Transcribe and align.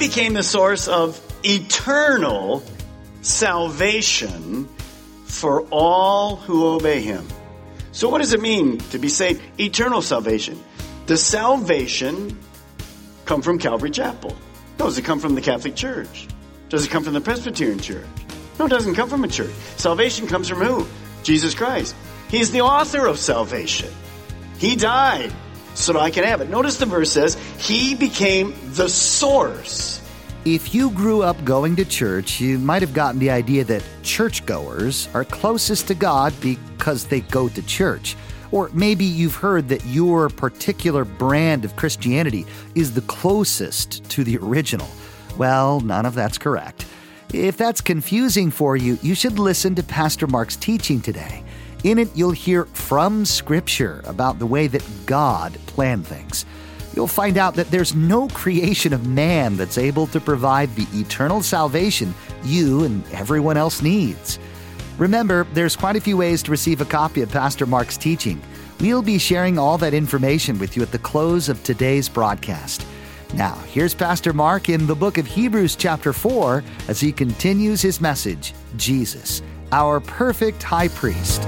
Became 0.00 0.32
the 0.32 0.42
source 0.42 0.88
of 0.88 1.20
eternal 1.44 2.64
salvation 3.22 4.68
for 5.26 5.62
all 5.70 6.36
who 6.36 6.66
obey 6.66 7.00
him. 7.00 7.26
So 7.92 8.08
what 8.08 8.18
does 8.18 8.32
it 8.32 8.40
mean 8.40 8.78
to 8.90 8.98
be 8.98 9.08
saved? 9.08 9.42
Eternal 9.60 10.02
salvation. 10.02 10.58
Does 11.06 11.22
salvation 11.22 12.38
come 13.26 13.42
from 13.42 13.58
Calvary 13.58 13.90
Chapel? 13.90 14.36
No, 14.78 14.86
does 14.86 14.98
it 14.98 15.04
come 15.04 15.20
from 15.20 15.34
the 15.34 15.40
Catholic 15.40 15.76
Church? 15.76 16.26
Does 16.70 16.86
it 16.86 16.90
come 16.90 17.04
from 17.04 17.14
the 17.14 17.20
Presbyterian 17.20 17.78
Church? 17.78 18.06
No, 18.58 18.66
it 18.66 18.70
doesn't 18.70 18.94
come 18.94 19.08
from 19.08 19.24
a 19.24 19.28
church. 19.28 19.52
Salvation 19.76 20.26
comes 20.26 20.48
from 20.48 20.58
who? 20.58 20.86
Jesus 21.22 21.54
Christ. 21.54 21.94
He's 22.28 22.52
the 22.52 22.62
author 22.62 23.06
of 23.06 23.18
salvation. 23.18 23.90
He 24.58 24.76
died 24.76 25.32
so 25.74 25.98
I 25.98 26.10
can 26.10 26.24
have 26.24 26.40
it. 26.40 26.50
Notice 26.50 26.76
the 26.76 26.86
verse 26.86 27.10
says, 27.10 27.34
He 27.58 27.94
became 27.94 28.54
the 28.72 28.88
source. 28.88 30.00
If 30.44 30.74
you 30.74 30.90
grew 30.90 31.22
up 31.22 31.44
going 31.44 31.76
to 31.76 31.84
church, 31.84 32.40
you 32.40 32.58
might 32.58 32.80
have 32.80 32.94
gotten 32.94 33.20
the 33.20 33.30
idea 33.30 33.62
that 33.64 33.84
churchgoers 34.02 35.08
are 35.12 35.24
closest 35.24 35.88
to 35.88 35.94
God 35.94 36.32
because 36.40 37.04
they 37.04 37.20
go 37.20 37.48
to 37.50 37.62
church. 37.62 38.16
Or 38.50 38.70
maybe 38.72 39.04
you've 39.04 39.34
heard 39.34 39.68
that 39.68 39.84
your 39.84 40.28
particular 40.30 41.04
brand 41.04 41.64
of 41.64 41.76
Christianity 41.76 42.46
is 42.74 42.94
the 42.94 43.02
closest 43.02 44.02
to 44.10 44.24
the 44.24 44.38
original. 44.38 44.88
Well, 45.36 45.80
none 45.80 46.06
of 46.06 46.14
that's 46.14 46.38
correct. 46.38 46.86
If 47.32 47.56
that's 47.56 47.80
confusing 47.80 48.50
for 48.50 48.76
you, 48.76 48.98
you 49.02 49.14
should 49.14 49.38
listen 49.38 49.74
to 49.76 49.82
Pastor 49.82 50.26
Mark's 50.26 50.56
teaching 50.56 51.00
today. 51.00 51.44
In 51.82 51.98
it, 51.98 52.14
you'll 52.14 52.30
hear 52.32 52.66
from 52.66 53.24
Scripture 53.24 54.02
about 54.04 54.38
the 54.38 54.46
way 54.46 54.66
that 54.66 54.84
God 55.06 55.54
planned 55.66 56.06
things. 56.06 56.44
You'll 56.94 57.06
find 57.06 57.38
out 57.38 57.54
that 57.54 57.70
there's 57.70 57.94
no 57.94 58.28
creation 58.28 58.92
of 58.92 59.06
man 59.06 59.56
that's 59.56 59.78
able 59.78 60.06
to 60.08 60.20
provide 60.20 60.74
the 60.74 60.86
eternal 60.98 61.42
salvation 61.42 62.14
you 62.44 62.84
and 62.84 63.02
everyone 63.12 63.56
else 63.56 63.80
needs. 63.80 64.38
Remember, 64.98 65.46
there's 65.54 65.76
quite 65.76 65.96
a 65.96 66.00
few 66.00 66.18
ways 66.18 66.42
to 66.42 66.50
receive 66.50 66.82
a 66.82 66.84
copy 66.84 67.22
of 67.22 67.30
Pastor 67.30 67.64
Mark's 67.64 67.96
teaching. 67.96 68.42
We'll 68.80 69.02
be 69.02 69.18
sharing 69.18 69.58
all 69.58 69.78
that 69.78 69.94
information 69.94 70.58
with 70.58 70.76
you 70.76 70.82
at 70.82 70.92
the 70.92 70.98
close 70.98 71.48
of 71.48 71.62
today's 71.62 72.08
broadcast. 72.08 72.84
Now, 73.32 73.54
here's 73.68 73.94
Pastor 73.94 74.32
Mark 74.34 74.68
in 74.68 74.86
the 74.86 74.94
book 74.94 75.16
of 75.16 75.26
Hebrews, 75.26 75.76
chapter 75.76 76.12
4, 76.12 76.62
as 76.88 77.00
he 77.00 77.12
continues 77.12 77.80
his 77.80 78.00
message 78.00 78.52
Jesus, 78.76 79.40
our 79.72 80.00
perfect 80.00 80.62
high 80.62 80.88
priest. 80.88 81.46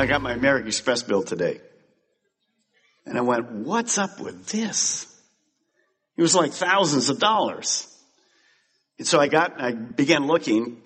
I 0.00 0.06
got 0.06 0.22
my 0.22 0.32
American 0.32 0.66
Express 0.66 1.02
bill 1.02 1.22
today. 1.22 1.60
And 3.04 3.18
I 3.18 3.20
went, 3.20 3.50
what's 3.50 3.98
up 3.98 4.18
with 4.20 4.46
this? 4.46 5.06
It 6.16 6.22
was 6.22 6.34
like 6.34 6.52
thousands 6.52 7.10
of 7.10 7.18
dollars. 7.18 7.86
And 8.98 9.06
so 9.06 9.20
I 9.20 9.28
got, 9.28 9.60
I 9.60 9.72
began 9.72 10.26
looking 10.26 10.82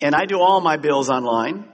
and 0.00 0.14
I 0.14 0.26
do 0.26 0.40
all 0.40 0.60
my 0.60 0.76
bills 0.76 1.10
online 1.10 1.64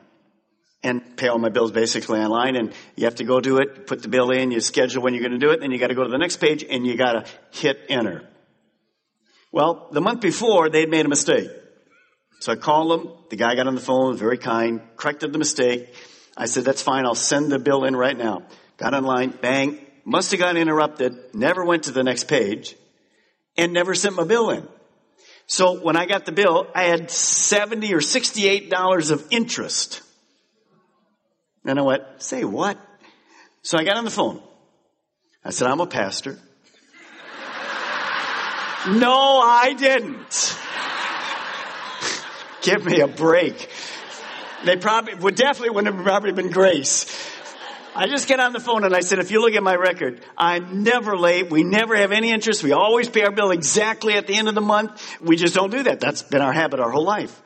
and 0.83 1.17
pay 1.17 1.29
all 1.29 1.39
my 1.39 1.49
bills 1.49 1.73
basically 1.73 2.21
online 2.21 2.57
and 2.57 2.73
you 2.97 3.05
have 3.05 3.17
to 3.17 3.25
go 3.25 3.41
do 3.41 3.59
it, 3.59 3.87
put 3.87 4.03
the 4.03 4.09
bill 4.09 4.31
in, 4.31 4.51
you 4.51 4.61
schedule 4.61 5.03
when 5.03 5.15
you're 5.15 5.23
going 5.23 5.39
to 5.39 5.47
do 5.47 5.51
it, 5.53 5.61
then 5.61 5.71
you 5.71 5.79
got 5.79 5.89
to 5.89 5.95
go 5.95 6.05
to 6.05 6.11
the 6.11 6.19
next 6.19 6.37
page 6.37 6.65
and 6.65 6.87
you 6.87 6.97
got 6.97 7.13
to 7.13 7.25
hit 7.51 7.79
enter. 7.89 8.29
Well, 9.53 9.89
the 9.93 10.01
month 10.01 10.21
before 10.21 10.69
they'd 10.71 10.89
made 10.89 11.05
a 11.05 11.09
mistake. 11.09 11.51
So 12.41 12.53
I 12.53 12.57
called 12.57 12.91
them. 12.91 13.13
The 13.31 13.37
guy 13.37 13.55
got 13.55 13.67
on 13.67 13.75
the 13.75 13.81
phone, 13.81 14.17
very 14.17 14.39
kind, 14.39 14.81
corrected 14.97 15.33
the 15.33 15.39
mistake. 15.39 15.93
I 16.39 16.47
said, 16.47 16.65
that's 16.65 16.81
fine. 16.81 17.05
I'll 17.05 17.17
send 17.17 17.51
the 17.51 17.59
bill 17.59 17.85
in 17.85 17.97
right 17.97 18.17
now. 18.17 18.45
Got 18.77 18.95
online, 18.95 19.31
bang, 19.31 19.85
must 20.05 20.31
have 20.31 20.39
got 20.39 20.57
interrupted, 20.57 21.35
never 21.35 21.65
went 21.65 21.85
to 21.85 21.91
the 21.91 22.05
next 22.05 22.29
page, 22.29 22.77
and 23.57 23.73
never 23.73 23.95
sent 23.95 24.15
my 24.15 24.25
bill 24.25 24.51
in. 24.51 24.67
So 25.49 25.81
when 25.81 25.97
I 25.97 26.07
got 26.07 26.27
the 26.27 26.33
bill, 26.33 26.69
I 26.75 26.85
had 26.85 27.11
70 27.11 27.93
or 27.93 27.99
$68 27.99 29.11
of 29.11 29.27
interest. 29.31 30.03
And 31.65 31.79
I 31.79 31.83
went, 31.83 32.03
say 32.19 32.45
what? 32.45 32.79
So 33.63 33.77
I 33.77 33.85
got 33.85 33.97
on 33.97 34.05
the 34.05 34.11
phone. 34.11 34.41
I 35.45 35.51
said, 35.51 35.67
I'm 35.67 35.81
a 35.81 35.87
pastor. 35.87 36.33
no, 38.89 39.41
I 39.41 39.75
didn't. 39.77 40.59
Give 42.63 42.85
me 42.85 43.01
a 43.01 43.09
break. 43.09 43.69
They 44.65 44.77
probably 44.77 45.15
would 45.15 45.35
definitely 45.35 45.71
wouldn't 45.71 45.95
have 45.95 46.05
probably 46.05 46.33
been 46.33 46.51
grace. 46.51 47.07
I 47.95 48.07
just 48.07 48.29
get 48.29 48.39
on 48.39 48.53
the 48.53 48.61
phone 48.61 48.85
and 48.85 48.95
I 48.95 49.01
said, 49.01 49.19
if 49.19 49.31
you 49.31 49.41
look 49.41 49.55
at 49.55 49.63
my 49.63 49.75
record, 49.75 50.21
I'm 50.37 50.85
never 50.85 51.17
late. 51.17 51.51
We 51.51 51.65
never 51.65 51.97
have 51.97 52.13
any 52.13 52.31
interest. 52.31 52.63
We 52.63 52.73
always 52.73 53.09
pay 53.09 53.23
our 53.23 53.33
bill 53.33 53.51
exactly 53.51 54.15
at 54.15 54.27
the 54.27 54.35
end 54.35 54.49
of 54.49 54.55
the 54.55 54.61
month. 54.61 55.21
We 55.21 55.37
just 55.37 55.55
don't 55.55 55.71
do 55.71 55.83
that. 55.83 55.99
That's 55.99 56.23
been 56.23 56.41
our 56.41 56.53
habit 56.53 56.79
our 56.81 56.91
whole 56.91 57.05
life. 57.05 57.43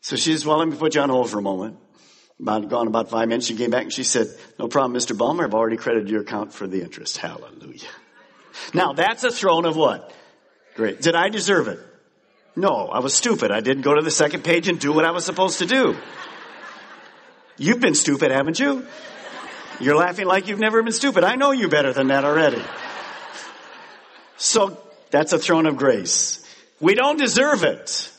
So 0.00 0.16
she 0.16 0.32
says, 0.32 0.44
well, 0.44 0.58
let 0.58 0.68
me 0.68 0.76
put 0.76 0.94
you 0.94 1.00
on 1.00 1.10
hold 1.10 1.30
for 1.30 1.38
a 1.38 1.42
moment. 1.42 1.78
About 2.40 2.68
gone 2.68 2.88
about 2.88 3.10
five 3.10 3.28
minutes. 3.28 3.46
She 3.46 3.54
came 3.54 3.70
back 3.70 3.84
and 3.84 3.92
she 3.92 4.02
said, 4.02 4.26
no 4.58 4.66
problem, 4.66 5.00
Mr. 5.00 5.16
Balmer. 5.16 5.44
I've 5.44 5.54
already 5.54 5.76
credited 5.76 6.10
your 6.10 6.22
account 6.22 6.52
for 6.52 6.66
the 6.66 6.82
interest. 6.82 7.16
Hallelujah. 7.16 7.88
Now 8.72 8.92
that's 8.92 9.22
a 9.22 9.30
throne 9.30 9.64
of 9.64 9.76
what? 9.76 10.12
Great. 10.74 11.00
Did 11.00 11.14
I 11.14 11.28
deserve 11.28 11.68
it? 11.68 11.78
No, 12.56 12.88
I 12.88 12.98
was 12.98 13.14
stupid. 13.14 13.50
I 13.50 13.60
didn't 13.60 13.82
go 13.82 13.94
to 13.94 14.02
the 14.02 14.10
second 14.10 14.42
page 14.42 14.68
and 14.68 14.78
do 14.78 14.92
what 14.92 15.04
I 15.04 15.12
was 15.12 15.24
supposed 15.24 15.60
to 15.60 15.66
do. 15.66 15.96
You've 17.56 17.80
been 17.80 17.94
stupid, 17.94 18.30
haven't 18.30 18.58
you? 18.58 18.86
You're 19.80 19.96
laughing 19.96 20.26
like 20.26 20.48
you've 20.48 20.60
never 20.60 20.82
been 20.82 20.92
stupid. 20.92 21.24
I 21.24 21.36
know 21.36 21.52
you 21.52 21.68
better 21.68 21.92
than 21.92 22.08
that 22.08 22.24
already. 22.24 22.62
So 24.36 24.80
that's 25.10 25.32
a 25.32 25.38
throne 25.38 25.66
of 25.66 25.76
grace. 25.76 26.44
We 26.80 26.94
don't 26.94 27.18
deserve 27.18 27.62
it, 27.64 28.10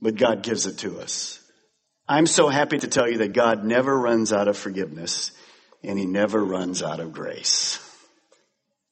but 0.00 0.16
God 0.16 0.42
gives 0.42 0.66
it 0.66 0.78
to 0.78 1.00
us. 1.00 1.40
I'm 2.08 2.26
so 2.26 2.48
happy 2.48 2.78
to 2.78 2.88
tell 2.88 3.08
you 3.08 3.18
that 3.18 3.32
God 3.32 3.64
never 3.64 3.98
runs 3.98 4.32
out 4.32 4.48
of 4.48 4.56
forgiveness 4.56 5.32
and 5.82 5.98
he 5.98 6.06
never 6.06 6.42
runs 6.42 6.82
out 6.82 7.00
of 7.00 7.12
grace. 7.12 7.78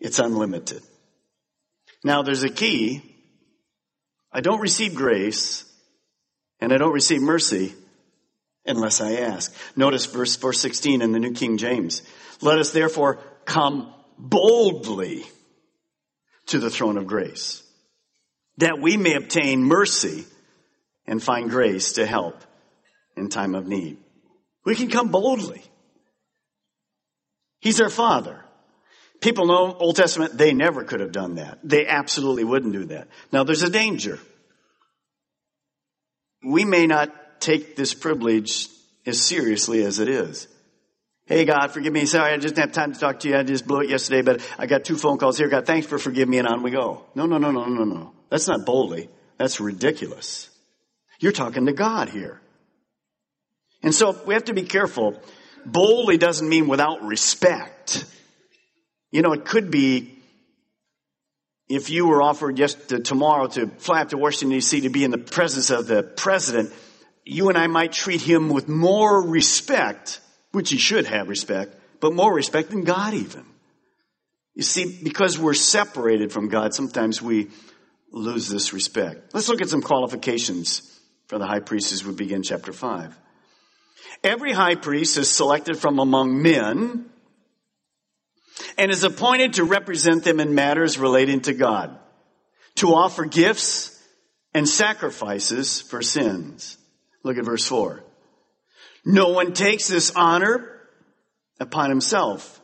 It's 0.00 0.18
unlimited. 0.18 0.82
Now 2.02 2.22
there's 2.22 2.42
a 2.42 2.50
key. 2.50 3.02
I 4.32 4.40
don't 4.40 4.60
receive 4.60 4.94
grace 4.94 5.64
and 6.60 6.72
I 6.72 6.76
don't 6.76 6.92
receive 6.92 7.22
mercy 7.22 7.74
unless 8.66 9.00
I 9.00 9.14
ask. 9.14 9.54
Notice 9.76 10.06
verse 10.06 10.36
416 10.36 11.02
in 11.02 11.12
the 11.12 11.18
New 11.18 11.32
King 11.32 11.58
James. 11.58 12.02
Let 12.40 12.58
us 12.58 12.72
therefore 12.72 13.18
come 13.44 13.92
boldly 14.18 15.24
to 16.46 16.58
the 16.58 16.70
throne 16.70 16.96
of 16.96 17.06
grace 17.06 17.62
that 18.58 18.80
we 18.80 18.96
may 18.96 19.14
obtain 19.14 19.62
mercy 19.62 20.24
and 21.06 21.22
find 21.22 21.50
grace 21.50 21.94
to 21.94 22.06
help 22.06 22.36
in 23.16 23.28
time 23.28 23.54
of 23.54 23.66
need. 23.66 23.98
We 24.64 24.74
can 24.74 24.88
come 24.88 25.08
boldly. 25.08 25.62
He's 27.60 27.80
our 27.80 27.90
Father. 27.90 28.44
People 29.20 29.46
know 29.46 29.74
Old 29.74 29.96
Testament, 29.96 30.36
they 30.36 30.52
never 30.52 30.84
could 30.84 31.00
have 31.00 31.12
done 31.12 31.36
that. 31.36 31.58
They 31.64 31.86
absolutely 31.86 32.44
wouldn't 32.44 32.72
do 32.72 32.84
that. 32.86 33.08
Now 33.32 33.44
there's 33.44 33.62
a 33.62 33.70
danger. 33.70 34.18
We 36.46 36.64
may 36.64 36.86
not 36.86 37.14
take 37.44 37.76
this 37.76 37.94
privilege 37.94 38.68
as 39.06 39.20
seriously 39.20 39.84
as 39.84 39.98
it 39.98 40.08
is. 40.08 40.48
Hey 41.26 41.44
God, 41.44 41.68
forgive 41.68 41.92
me. 41.92 42.04
Sorry, 42.04 42.32
I 42.32 42.36
just 42.36 42.54
didn't 42.54 42.68
have 42.68 42.72
time 42.72 42.92
to 42.92 43.00
talk 43.00 43.20
to 43.20 43.28
you. 43.28 43.36
I 43.36 43.42
just 43.42 43.66
blew 43.66 43.80
it 43.80 43.88
yesterday, 43.88 44.22
but 44.22 44.46
I 44.58 44.66
got 44.66 44.84
two 44.84 44.96
phone 44.96 45.16
calls 45.18 45.38
here. 45.38 45.48
God, 45.48 45.66
thanks 45.66 45.86
for 45.86 45.98
forgiving 45.98 46.30
me 46.30 46.38
and 46.38 46.48
on 46.48 46.62
we 46.62 46.70
go. 46.70 47.06
No, 47.14 47.26
no, 47.26 47.38
no, 47.38 47.50
no, 47.50 47.64
no, 47.64 47.84
no. 47.84 48.12
That's 48.28 48.46
not 48.48 48.66
boldly. 48.66 49.08
That's 49.38 49.60
ridiculous. 49.60 50.50
You're 51.20 51.32
talking 51.32 51.66
to 51.66 51.72
God 51.72 52.08
here. 52.08 52.40
And 53.82 53.94
so 53.94 54.16
we 54.26 54.34
have 54.34 54.44
to 54.44 54.54
be 54.54 54.62
careful. 54.62 55.20
Boldly 55.64 56.18
doesn't 56.18 56.48
mean 56.48 56.68
without 56.68 57.02
respect. 57.02 58.04
You 59.10 59.22
know, 59.22 59.32
it 59.32 59.44
could 59.44 59.70
be 59.70 60.14
if 61.68 61.88
you 61.88 62.06
were 62.06 62.20
offered 62.20 62.56
just 62.56 62.90
to, 62.90 63.00
tomorrow 63.00 63.46
to 63.48 63.68
fly 63.68 64.02
up 64.02 64.10
to 64.10 64.18
Washington 64.18 64.58
DC 64.58 64.82
to 64.82 64.90
be 64.90 65.04
in 65.04 65.10
the 65.10 65.18
presence 65.18 65.70
of 65.70 65.86
the 65.86 66.02
president, 66.02 66.72
you 67.24 67.48
and 67.48 67.58
I 67.58 67.66
might 67.66 67.92
treat 67.92 68.20
him 68.20 68.48
with 68.48 68.68
more 68.68 69.22
respect, 69.22 70.20
which 70.52 70.70
he 70.70 70.78
should 70.78 71.06
have 71.06 71.28
respect, 71.28 71.76
but 72.00 72.12
more 72.12 72.32
respect 72.32 72.70
than 72.70 72.84
God 72.84 73.14
even. 73.14 73.44
You 74.54 74.62
see, 74.62 75.00
because 75.02 75.38
we're 75.38 75.54
separated 75.54 76.32
from 76.32 76.48
God, 76.48 76.74
sometimes 76.74 77.20
we 77.20 77.48
lose 78.12 78.48
this 78.48 78.72
respect. 78.72 79.34
Let's 79.34 79.48
look 79.48 79.62
at 79.62 79.68
some 79.68 79.82
qualifications 79.82 81.00
for 81.26 81.38
the 81.38 81.46
high 81.46 81.60
priest 81.60 81.92
as 81.92 82.04
we 82.04 82.12
begin 82.14 82.42
chapter 82.42 82.72
5. 82.72 83.18
Every 84.22 84.52
high 84.52 84.76
priest 84.76 85.18
is 85.18 85.28
selected 85.28 85.76
from 85.76 85.98
among 85.98 86.40
men 86.40 87.06
and 88.78 88.90
is 88.90 89.02
appointed 89.02 89.54
to 89.54 89.64
represent 89.64 90.24
them 90.24 90.38
in 90.38 90.54
matters 90.54 90.98
relating 90.98 91.40
to 91.42 91.54
God, 91.54 91.98
to 92.76 92.94
offer 92.94 93.24
gifts 93.24 94.00
and 94.52 94.68
sacrifices 94.68 95.80
for 95.80 96.02
sins. 96.02 96.78
Look 97.24 97.36
at 97.38 97.44
verse 97.44 97.66
4. 97.66 98.04
No 99.04 99.30
one 99.30 99.52
takes 99.52 99.88
this 99.88 100.12
honor 100.14 100.80
upon 101.58 101.90
himself 101.90 102.60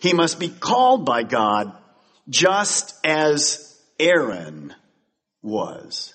he 0.00 0.12
must 0.12 0.38
be 0.38 0.48
called 0.48 1.04
by 1.04 1.22
God 1.22 1.72
just 2.28 2.94
as 3.04 3.78
Aaron 3.98 4.74
was. 5.42 6.14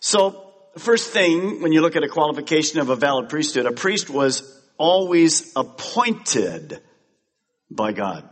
So, 0.00 0.52
first 0.76 1.10
thing, 1.10 1.62
when 1.62 1.72
you 1.72 1.80
look 1.80 1.96
at 1.96 2.04
a 2.04 2.08
qualification 2.08 2.80
of 2.80 2.90
a 2.90 2.96
valid 2.96 3.28
priesthood, 3.28 3.66
a 3.66 3.72
priest 3.72 4.10
was 4.10 4.42
always 4.76 5.52
appointed 5.56 6.80
by 7.70 7.92
God. 7.92 8.28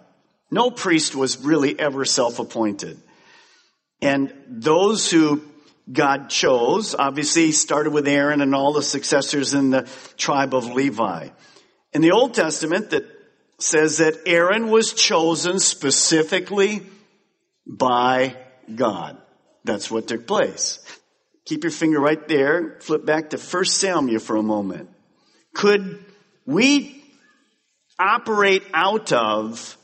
No 0.50 0.70
priest 0.70 1.16
was 1.16 1.44
really 1.44 1.78
ever 1.78 2.04
self-appointed. 2.04 3.00
And 4.00 4.32
those 4.46 5.10
who 5.10 5.42
God 5.90 6.30
chose, 6.30 6.94
obviously 6.94 7.52
started 7.52 7.92
with 7.92 8.08
Aaron 8.08 8.40
and 8.40 8.54
all 8.54 8.72
the 8.72 8.82
successors 8.82 9.54
in 9.54 9.70
the 9.70 9.88
tribe 10.16 10.54
of 10.54 10.66
Levi. 10.66 11.28
In 11.92 12.02
the 12.02 12.10
Old 12.10 12.34
Testament, 12.34 12.90
that 12.90 13.04
says 13.58 13.98
that 13.98 14.14
Aaron 14.26 14.68
was 14.68 14.92
chosen 14.92 15.58
specifically 15.60 16.82
by 17.66 18.36
God. 18.74 19.16
That's 19.64 19.90
what 19.90 20.08
took 20.08 20.26
place. 20.26 20.80
Keep 21.46 21.64
your 21.64 21.70
finger 21.70 22.00
right 22.00 22.26
there. 22.28 22.78
Flip 22.80 23.04
back 23.04 23.30
to 23.30 23.38
1 23.38 23.64
Samuel 23.64 24.20
for 24.20 24.36
a 24.36 24.42
moment. 24.42 24.90
Could 25.54 26.04
we 26.44 27.02
operate 27.98 28.64
out 28.74 29.12
of 29.12 29.78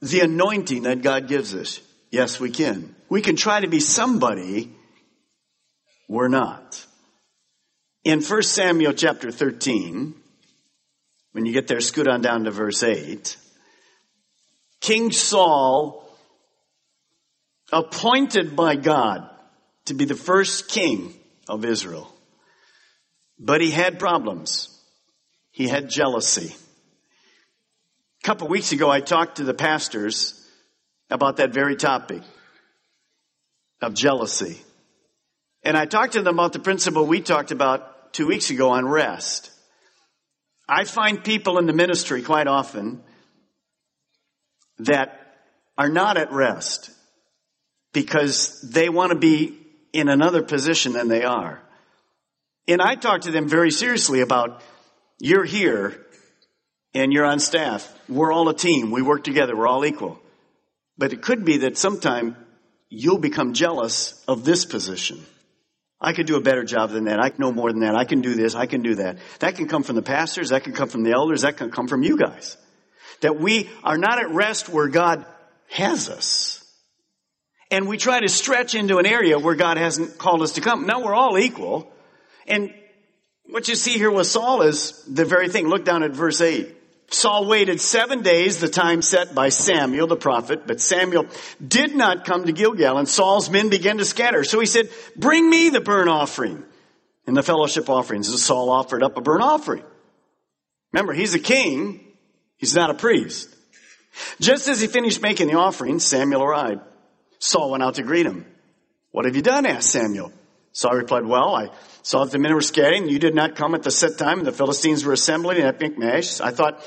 the 0.00 0.20
anointing 0.20 0.82
that 0.82 1.02
God 1.02 1.28
gives 1.28 1.54
us? 1.54 1.80
Yes, 2.12 2.38
we 2.38 2.50
can. 2.50 2.94
We 3.08 3.22
can 3.22 3.36
try 3.36 3.60
to 3.60 3.68
be 3.68 3.80
somebody 3.80 4.70
we're 6.08 6.28
not. 6.28 6.86
In 8.04 8.20
1 8.20 8.42
Samuel 8.42 8.92
chapter 8.92 9.30
13, 9.30 10.14
when 11.32 11.46
you 11.46 11.54
get 11.54 11.68
there, 11.68 11.80
scoot 11.80 12.06
on 12.06 12.20
down 12.20 12.44
to 12.44 12.50
verse 12.50 12.82
8. 12.82 13.34
King 14.82 15.10
Saul, 15.10 16.06
appointed 17.72 18.54
by 18.54 18.76
God 18.76 19.30
to 19.86 19.94
be 19.94 20.04
the 20.04 20.14
first 20.14 20.68
king 20.68 21.14
of 21.48 21.64
Israel. 21.64 22.14
But 23.38 23.62
he 23.62 23.70
had 23.70 23.98
problems. 23.98 24.68
He 25.50 25.66
had 25.66 25.88
jealousy. 25.88 26.54
A 28.22 28.26
couple 28.26 28.48
weeks 28.48 28.72
ago, 28.72 28.90
I 28.90 29.00
talked 29.00 29.36
to 29.36 29.44
the 29.44 29.54
pastors 29.54 30.41
about 31.12 31.36
that 31.36 31.52
very 31.52 31.76
topic 31.76 32.22
of 33.80 33.94
jealousy. 33.94 34.60
And 35.62 35.76
I 35.76 35.86
talked 35.86 36.14
to 36.14 36.22
them 36.22 36.34
about 36.34 36.52
the 36.52 36.58
principle 36.58 37.06
we 37.06 37.20
talked 37.20 37.50
about 37.50 38.12
two 38.12 38.26
weeks 38.26 38.50
ago 38.50 38.70
on 38.70 38.86
rest. 38.86 39.50
I 40.68 40.84
find 40.84 41.22
people 41.22 41.58
in 41.58 41.66
the 41.66 41.72
ministry 41.72 42.22
quite 42.22 42.46
often 42.46 43.02
that 44.78 45.18
are 45.76 45.88
not 45.88 46.16
at 46.16 46.32
rest 46.32 46.90
because 47.92 48.60
they 48.62 48.88
want 48.88 49.12
to 49.12 49.18
be 49.18 49.58
in 49.92 50.08
another 50.08 50.42
position 50.42 50.92
than 50.92 51.08
they 51.08 51.24
are. 51.24 51.60
And 52.66 52.80
I 52.80 52.94
talk 52.94 53.22
to 53.22 53.30
them 53.30 53.48
very 53.48 53.70
seriously 53.70 54.20
about 54.20 54.62
you're 55.18 55.44
here 55.44 56.06
and 56.94 57.12
you're 57.12 57.24
on 57.24 57.38
staff. 57.38 57.92
We're 58.08 58.32
all 58.32 58.48
a 58.48 58.54
team. 58.54 58.90
We 58.90 59.02
work 59.02 59.24
together. 59.24 59.56
We're 59.56 59.66
all 59.66 59.84
equal. 59.84 60.21
But 60.98 61.12
it 61.12 61.22
could 61.22 61.44
be 61.44 61.58
that 61.58 61.78
sometime 61.78 62.36
you'll 62.88 63.18
become 63.18 63.54
jealous 63.54 64.22
of 64.28 64.44
this 64.44 64.64
position. 64.64 65.24
I 66.00 66.12
could 66.12 66.26
do 66.26 66.36
a 66.36 66.42
better 66.42 66.64
job 66.64 66.90
than 66.90 67.04
that. 67.04 67.20
I 67.20 67.32
know 67.38 67.52
more 67.52 67.70
than 67.70 67.80
that. 67.80 67.94
I 67.94 68.04
can 68.04 68.20
do 68.20 68.34
this. 68.34 68.54
I 68.54 68.66
can 68.66 68.82
do 68.82 68.96
that. 68.96 69.18
That 69.38 69.54
can 69.54 69.68
come 69.68 69.84
from 69.84 69.96
the 69.96 70.02
pastors. 70.02 70.50
That 70.50 70.64
can 70.64 70.72
come 70.72 70.88
from 70.88 71.04
the 71.04 71.12
elders. 71.12 71.42
That 71.42 71.56
can 71.56 71.70
come 71.70 71.86
from 71.86 72.02
you 72.02 72.16
guys. 72.16 72.56
That 73.20 73.38
we 73.38 73.70
are 73.84 73.96
not 73.96 74.18
at 74.18 74.30
rest 74.30 74.68
where 74.68 74.88
God 74.88 75.24
has 75.70 76.08
us. 76.08 76.58
And 77.70 77.88
we 77.88 77.96
try 77.96 78.20
to 78.20 78.28
stretch 78.28 78.74
into 78.74 78.98
an 78.98 79.06
area 79.06 79.38
where 79.38 79.54
God 79.54 79.78
hasn't 79.78 80.18
called 80.18 80.42
us 80.42 80.52
to 80.52 80.60
come. 80.60 80.86
Now 80.86 81.02
we're 81.02 81.14
all 81.14 81.38
equal. 81.38 81.90
And 82.46 82.74
what 83.46 83.68
you 83.68 83.76
see 83.76 83.92
here 83.92 84.10
with 84.10 84.26
Saul 84.26 84.62
is 84.62 85.04
the 85.04 85.24
very 85.24 85.48
thing. 85.48 85.68
Look 85.68 85.84
down 85.84 86.02
at 86.02 86.10
verse 86.10 86.40
8. 86.40 86.76
Saul 87.10 87.46
waited 87.46 87.80
seven 87.80 88.22
days, 88.22 88.58
the 88.58 88.68
time 88.68 89.02
set 89.02 89.34
by 89.34 89.50
Samuel 89.50 90.06
the 90.06 90.16
prophet, 90.16 90.66
but 90.66 90.80
Samuel 90.80 91.26
did 91.66 91.94
not 91.94 92.24
come 92.24 92.46
to 92.46 92.52
Gilgal 92.52 92.98
and 92.98 93.08
Saul's 93.08 93.50
men 93.50 93.68
began 93.68 93.98
to 93.98 94.04
scatter. 94.04 94.44
So 94.44 94.60
he 94.60 94.66
said, 94.66 94.88
bring 95.14 95.48
me 95.48 95.68
the 95.68 95.80
burnt 95.80 96.08
offering 96.08 96.64
and 97.26 97.36
the 97.36 97.42
fellowship 97.42 97.90
offerings. 97.90 98.28
And 98.30 98.38
Saul 98.38 98.70
offered 98.70 99.02
up 99.02 99.16
a 99.16 99.20
burnt 99.20 99.42
offering. 99.42 99.84
Remember, 100.92 101.12
he's 101.12 101.34
a 101.34 101.38
king. 101.38 102.00
He's 102.56 102.74
not 102.74 102.90
a 102.90 102.94
priest. 102.94 103.54
Just 104.40 104.68
as 104.68 104.80
he 104.80 104.86
finished 104.86 105.22
making 105.22 105.48
the 105.48 105.54
offering, 105.54 105.98
Samuel 105.98 106.42
arrived. 106.42 106.80
Saul 107.38 107.70
went 107.70 107.82
out 107.82 107.96
to 107.96 108.02
greet 108.02 108.26
him. 108.26 108.46
What 109.10 109.24
have 109.24 109.36
you 109.36 109.42
done? 109.42 109.66
asked 109.66 109.90
Samuel. 109.90 110.32
Saul 110.72 110.96
replied, 110.96 111.26
well, 111.26 111.54
I 111.54 111.70
saw 112.02 112.24
that 112.24 112.32
the 112.32 112.38
men 112.38 112.54
were 112.54 112.60
scattering. 112.60 113.08
You 113.08 113.18
did 113.18 113.34
not 113.34 113.56
come 113.56 113.74
at 113.74 113.82
the 113.82 113.90
set 113.90 114.18
time 114.18 114.38
and 114.38 114.46
the 114.46 114.52
Philistines 114.52 115.04
were 115.04 115.12
assembling 115.12 115.62
at 115.62 115.80
Michmash. 115.80 116.40
I 116.40 116.50
thought, 116.50 116.84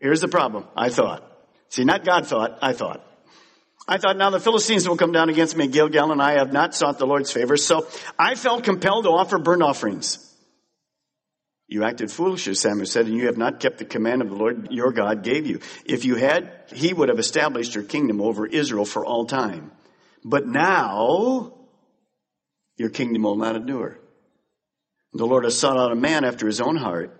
Here's 0.00 0.22
the 0.22 0.28
problem. 0.28 0.64
I 0.74 0.88
thought. 0.88 1.22
See, 1.68 1.84
not 1.84 2.04
God 2.04 2.26
thought, 2.26 2.58
I 2.62 2.72
thought. 2.72 3.06
I 3.86 3.98
thought 3.98 4.16
now 4.16 4.30
the 4.30 4.40
Philistines 4.40 4.88
will 4.88 4.96
come 4.96 5.12
down 5.12 5.28
against 5.28 5.56
me 5.56 5.66
Gilgal 5.66 6.10
and 6.10 6.22
I 6.22 6.38
have 6.38 6.52
not 6.52 6.74
sought 6.74 6.98
the 6.98 7.06
Lord's 7.06 7.30
favor. 7.30 7.56
So 7.56 7.86
I 8.18 8.34
felt 8.34 8.64
compelled 8.64 9.04
to 9.04 9.10
offer 9.10 9.38
burnt 9.38 9.62
offerings. 9.62 10.26
You 11.68 11.84
acted 11.84 12.10
foolishly, 12.10 12.54
Samuel 12.54 12.86
said, 12.86 13.06
and 13.06 13.14
you 13.14 13.26
have 13.26 13.36
not 13.36 13.60
kept 13.60 13.78
the 13.78 13.84
command 13.84 14.22
of 14.22 14.30
the 14.30 14.34
Lord 14.34 14.68
your 14.72 14.90
God 14.90 15.22
gave 15.22 15.46
you. 15.46 15.60
If 15.84 16.04
you 16.04 16.16
had, 16.16 16.50
he 16.72 16.92
would 16.92 17.08
have 17.08 17.20
established 17.20 17.74
your 17.74 17.84
kingdom 17.84 18.20
over 18.20 18.44
Israel 18.46 18.84
for 18.84 19.04
all 19.04 19.26
time. 19.26 19.70
But 20.24 20.46
now, 20.48 21.54
your 22.76 22.90
kingdom 22.90 23.22
will 23.22 23.36
not 23.36 23.54
endure. 23.54 23.98
The 25.12 25.26
Lord 25.26 25.44
has 25.44 25.58
sought 25.58 25.76
out 25.76 25.92
a 25.92 25.96
man 25.96 26.24
after 26.24 26.46
his 26.46 26.60
own 26.60 26.76
heart. 26.76 27.16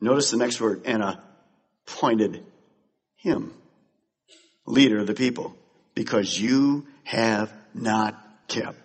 Notice 0.00 0.30
the 0.30 0.36
next 0.36 0.60
word, 0.60 0.82
and 0.84 1.02
appointed 1.86 2.44
him 3.16 3.54
leader 4.66 4.98
of 4.98 5.06
the 5.06 5.14
people 5.14 5.56
because 5.94 6.38
you 6.38 6.86
have 7.04 7.52
not 7.72 8.20
kept 8.48 8.78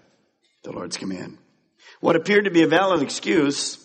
the 0.64 0.72
Lord's 0.72 0.98
command. 0.98 1.38
What 2.00 2.16
appeared 2.16 2.46
to 2.46 2.52
be 2.52 2.64
a 2.64 2.68
valid 2.68 3.02
excuse 3.02 3.78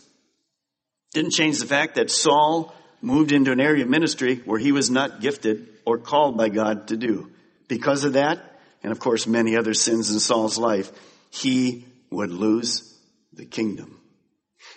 didn't 1.13 1.33
change 1.33 1.59
the 1.59 1.67
fact 1.67 1.95
that 1.95 2.11
Saul 2.11 2.75
moved 3.01 3.33
into 3.33 3.53
an 3.53 3.61
area 3.61 3.85
of 3.85 3.91
ministry 3.91 4.37
where 4.45 4.59
he 4.59 4.73
was 4.73 4.91
not 4.91 5.21
gifted 5.21 5.69
or 5.85 5.99
called 5.99 6.37
by 6.37 6.49
God 6.49 6.89
to 6.89 6.97
do. 6.97 7.31
Because 7.69 8.05
of 8.05 8.15
that, 8.15 8.59
and 8.83 8.93
of 8.93 8.99
course 8.99 9.27
many 9.27 9.57
other 9.57 9.75
sins 9.75 10.11
in 10.11 10.21
Saul's 10.21 10.59
life, 10.59 10.93
he 11.31 11.85
would 12.11 12.31
lose 12.31 12.99
the 13.33 13.45
kingdom. 13.45 14.01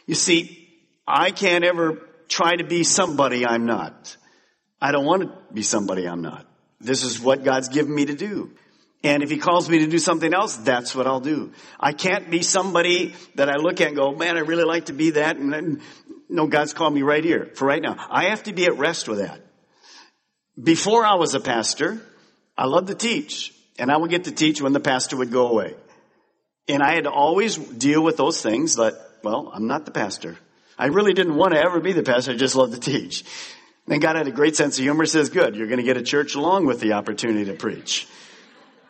You 0.09 0.15
see, 0.15 0.67
I 1.07 1.29
can't 1.29 1.63
ever 1.63 2.01
try 2.27 2.55
to 2.55 2.63
be 2.63 2.83
somebody 2.83 3.45
I'm 3.45 3.67
not. 3.67 4.17
I 4.81 4.91
don't 4.91 5.05
want 5.05 5.21
to 5.21 5.53
be 5.53 5.61
somebody 5.61 6.07
I'm 6.07 6.23
not. 6.23 6.47
This 6.81 7.03
is 7.03 7.19
what 7.19 7.43
God's 7.43 7.69
given 7.69 7.93
me 7.93 8.07
to 8.07 8.15
do. 8.15 8.49
And 9.03 9.21
if 9.21 9.29
he 9.29 9.37
calls 9.37 9.69
me 9.69 9.77
to 9.77 9.87
do 9.87 9.99
something 9.99 10.33
else, 10.33 10.57
that's 10.57 10.95
what 10.95 11.05
I'll 11.05 11.19
do. 11.19 11.51
I 11.79 11.93
can't 11.93 12.31
be 12.31 12.41
somebody 12.41 13.13
that 13.35 13.49
I 13.49 13.57
look 13.57 13.81
at 13.81 13.89
and 13.89 13.95
go, 13.95 14.11
man, 14.13 14.35
I 14.35 14.39
really 14.39 14.63
like 14.63 14.87
to 14.87 14.93
be 14.93 15.11
that. 15.11 15.37
And 15.37 15.53
then, 15.53 15.81
no, 16.27 16.47
God's 16.47 16.73
called 16.73 16.95
me 16.95 17.03
right 17.03 17.23
here 17.23 17.51
for 17.53 17.65
right 17.65 17.81
now. 17.81 17.95
I 18.09 18.29
have 18.31 18.41
to 18.43 18.51
be 18.51 18.65
at 18.65 18.79
rest 18.79 19.07
with 19.07 19.19
that. 19.19 19.41
Before 20.59 21.05
I 21.05 21.17
was 21.17 21.35
a 21.35 21.39
pastor, 21.39 22.01
I 22.57 22.65
loved 22.65 22.87
to 22.87 22.95
teach 22.95 23.53
and 23.77 23.91
I 23.91 23.97
would 23.97 24.09
get 24.09 24.23
to 24.23 24.31
teach 24.31 24.59
when 24.59 24.73
the 24.73 24.79
pastor 24.79 25.17
would 25.17 25.31
go 25.31 25.49
away. 25.49 25.75
And 26.67 26.81
I 26.81 26.95
had 26.95 27.03
to 27.03 27.11
always 27.11 27.57
deal 27.57 28.03
with 28.03 28.17
those 28.17 28.41
things 28.41 28.77
that, 28.77 29.05
well, 29.23 29.51
I'm 29.53 29.67
not 29.67 29.85
the 29.85 29.91
pastor. 29.91 30.37
I 30.77 30.87
really 30.87 31.13
didn't 31.13 31.35
want 31.35 31.53
to 31.53 31.59
ever 31.59 31.79
be 31.79 31.93
the 31.93 32.03
pastor. 32.03 32.31
I 32.31 32.35
just 32.35 32.55
love 32.55 32.71
to 32.73 32.79
teach. 32.79 33.23
Then 33.87 33.99
God 33.99 34.15
had 34.15 34.27
a 34.27 34.31
great 34.31 34.55
sense 34.55 34.77
of 34.77 34.83
humor, 34.83 35.05
says, 35.05 35.29
good, 35.29 35.55
you're 35.55 35.67
going 35.67 35.79
to 35.79 35.83
get 35.83 35.97
a 35.97 36.03
church 36.03 36.35
along 36.35 36.65
with 36.65 36.79
the 36.79 36.93
opportunity 36.93 37.45
to 37.45 37.53
preach. 37.53 38.07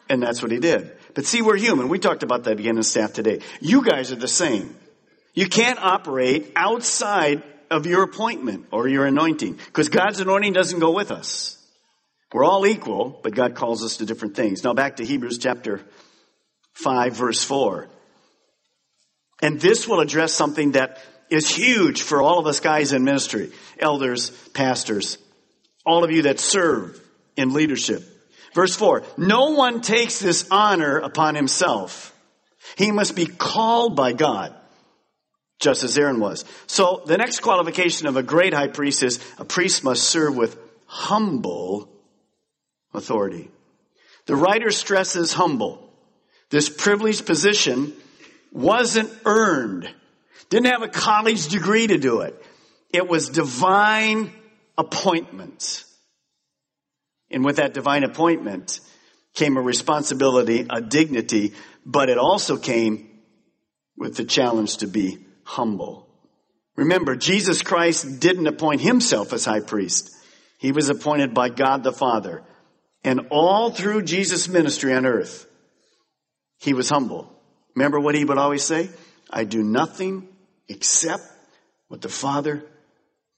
And 0.09 0.21
that's 0.21 0.41
what 0.41 0.51
he 0.51 0.59
did. 0.59 0.91
But 1.13 1.25
see, 1.25 1.41
we're 1.41 1.57
human. 1.57 1.88
We 1.88 2.00
talked 2.00 2.24
about 2.24 2.43
that 2.43 2.59
again 2.59 2.77
in 2.77 2.83
staff 2.83 3.13
today. 3.13 3.39
You 3.62 3.83
guys 3.83 4.12
are 4.12 4.17
the 4.17 4.27
same. 4.27 4.75
You 5.33 5.48
can't 5.48 5.79
operate 5.79 6.51
outside 6.55 7.43
of 7.71 7.86
your 7.86 8.03
appointment 8.03 8.67
or 8.71 8.88
your 8.88 9.05
anointing 9.05 9.53
because 9.53 9.89
God's 9.89 10.19
anointing 10.19 10.53
doesn't 10.53 10.79
go 10.79 10.91
with 10.91 11.12
us. 11.12 11.55
We're 12.33 12.43
all 12.43 12.67
equal, 12.67 13.19
but 13.24 13.33
God 13.33 13.55
calls 13.55 13.83
us 13.83 13.98
to 13.98 14.05
different 14.05 14.36
things. 14.36 14.63
Now 14.63 14.74
back 14.74 14.98
to 14.98 15.05
Hebrews 15.05 15.38
chapter 15.38 15.81
5 16.74 17.13
verse 17.13 17.43
4. 17.43 17.88
And 19.41 19.60
this 19.60 19.88
will 19.88 20.00
address 20.00 20.34
something 20.34 20.74
that 20.74 21.00
is 21.29 21.50
huge 21.50 22.01
for 22.01 22.22
all 22.22 22.39
of 22.39 22.48
us 22.48 22.60
guys 22.60 22.91
in 22.91 23.03
ministry, 23.03 23.51
elders, 23.77 24.31
pastors, 24.53 25.17
all 25.86 26.03
of 26.03 26.12
you 26.12 26.24
that 26.24 26.39
serve 26.39 27.00
in 27.36 27.53
leadership. 27.53 28.03
Verse 28.53 28.75
4, 28.75 29.03
no 29.17 29.51
one 29.51 29.81
takes 29.81 30.19
this 30.19 30.48
honor 30.50 30.98
upon 30.98 31.36
himself. 31.36 32.15
He 32.77 32.91
must 32.91 33.15
be 33.15 33.25
called 33.25 33.96
by 33.96 34.13
God, 34.13 34.55
just 35.60 35.84
as 35.84 35.98
Aaron 35.98 36.19
was. 36.19 36.46
So 36.67 37.03
the 37.05 37.17
next 37.17 37.39
qualification 37.41 38.08
of 38.08 38.17
a 38.17 38.24
great 38.24 38.53
high 38.53 38.67
priest 38.67 39.03
is 39.03 39.19
a 39.38 39.46
priest 39.46 39.84
must 39.84 40.03
serve 40.03 40.36
with 40.36 40.58
humble 40.86 41.89
authority. 42.93 43.51
The 44.25 44.36
writer 44.36 44.72
stresses 44.72 45.34
humble. 45.34 45.91
This 46.50 46.69
privileged 46.69 47.25
position 47.25 47.93
wasn't 48.51 49.12
earned. 49.25 49.89
Didn't 50.50 50.68
have 50.68 50.82
a 50.82 50.88
college 50.88 51.48
degree 51.48 51.88
to 51.88 51.98
do 51.98 52.22
it. 52.22 52.41
It 52.91 53.08
was 53.08 53.29
divine 53.29 54.34
appointment. 54.77 55.86
And 57.29 57.46
with 57.46 57.58
that 57.58 57.74
divine 57.74 58.03
appointment 58.03 58.79
came 59.36 59.58
a 59.58 59.62
responsibility, 59.62 60.65
a 60.70 60.82
dignity, 60.82 61.53
but 61.86 62.10
it 62.10 62.18
also 62.18 62.58
came 62.58 63.10
with 63.98 64.15
the 64.15 64.25
challenge 64.25 64.77
to 64.77 64.88
be 64.88 65.20
humble. 65.44 66.08
Remember, 66.75 67.15
Jesus 67.15 67.62
Christ 67.62 68.20
didn't 68.20 68.48
appoint 68.48 68.82
himself 68.82 69.34
as 69.34 69.46
high 69.46 69.60
priest. 69.60 70.10
He 70.58 70.72
was 70.72 70.89
appointed 70.89 71.34
by 71.34 71.50
God 71.50 71.84
the 71.84 71.91
Father. 71.91 72.44
And 73.03 73.27
all 73.29 73.72
through 73.72 74.03
Jesus' 74.03 74.48
ministry 74.48 74.94
on 74.94 75.06
earth, 75.06 75.46
he 76.58 76.74
was 76.74 76.89
humble. 76.89 77.38
Remember 77.75 77.99
what 77.99 78.15
he 78.15 78.25
would 78.25 78.38
always 78.38 78.63
say? 78.63 78.89
I 79.29 79.43
do 79.43 79.63
nothing 79.63 80.27
except 80.67 81.23
what 81.88 82.01
the 82.01 82.09
Father 82.09 82.63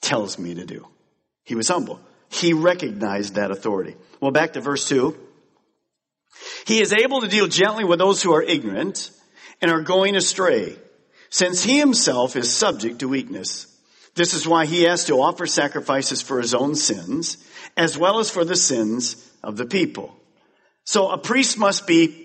tells 0.02 0.40
me 0.40 0.56
to 0.56 0.66
do. 0.66 0.88
He 1.44 1.56
was 1.56 1.68
humble. 1.68 2.00
He 2.30 2.54
recognized 2.54 3.36
that 3.36 3.52
authority. 3.52 3.96
Well, 4.20 4.32
back 4.32 4.54
to 4.54 4.62
verse 4.62 4.88
2. 4.88 5.18
He 6.66 6.80
is 6.80 6.94
able 6.94 7.22
to 7.22 7.28
deal 7.28 7.48
gently 7.48 7.84
with 7.84 8.00
those 8.00 8.24
who 8.24 8.34
are 8.34 8.42
ignorant 8.42 9.12
and 9.62 9.72
are 9.72 9.82
going 9.82 10.16
astray, 10.16 10.76
since 11.30 11.64
he 11.64 11.78
himself 11.78 12.36
is 12.36 12.54
subject 12.54 13.00
to 13.00 13.08
weakness. 13.08 13.68
This 14.16 14.34
is 14.34 14.48
why 14.48 14.66
he 14.66 14.84
has 14.84 15.06
to 15.06 15.22
offer 15.22 15.46
sacrifices 15.46 16.22
for 16.22 16.42
his 16.42 16.54
own 16.54 16.76
sins, 16.76 17.38
as 17.78 17.98
well 17.98 18.20
as 18.20 18.30
for 18.30 18.44
the 18.44 18.56
sins 18.56 19.30
of 19.44 19.58
the 19.58 19.66
people. 19.66 20.16
So 20.84 21.10
a 21.10 21.18
priest 21.18 21.58
must 21.58 21.88
be 21.88 22.21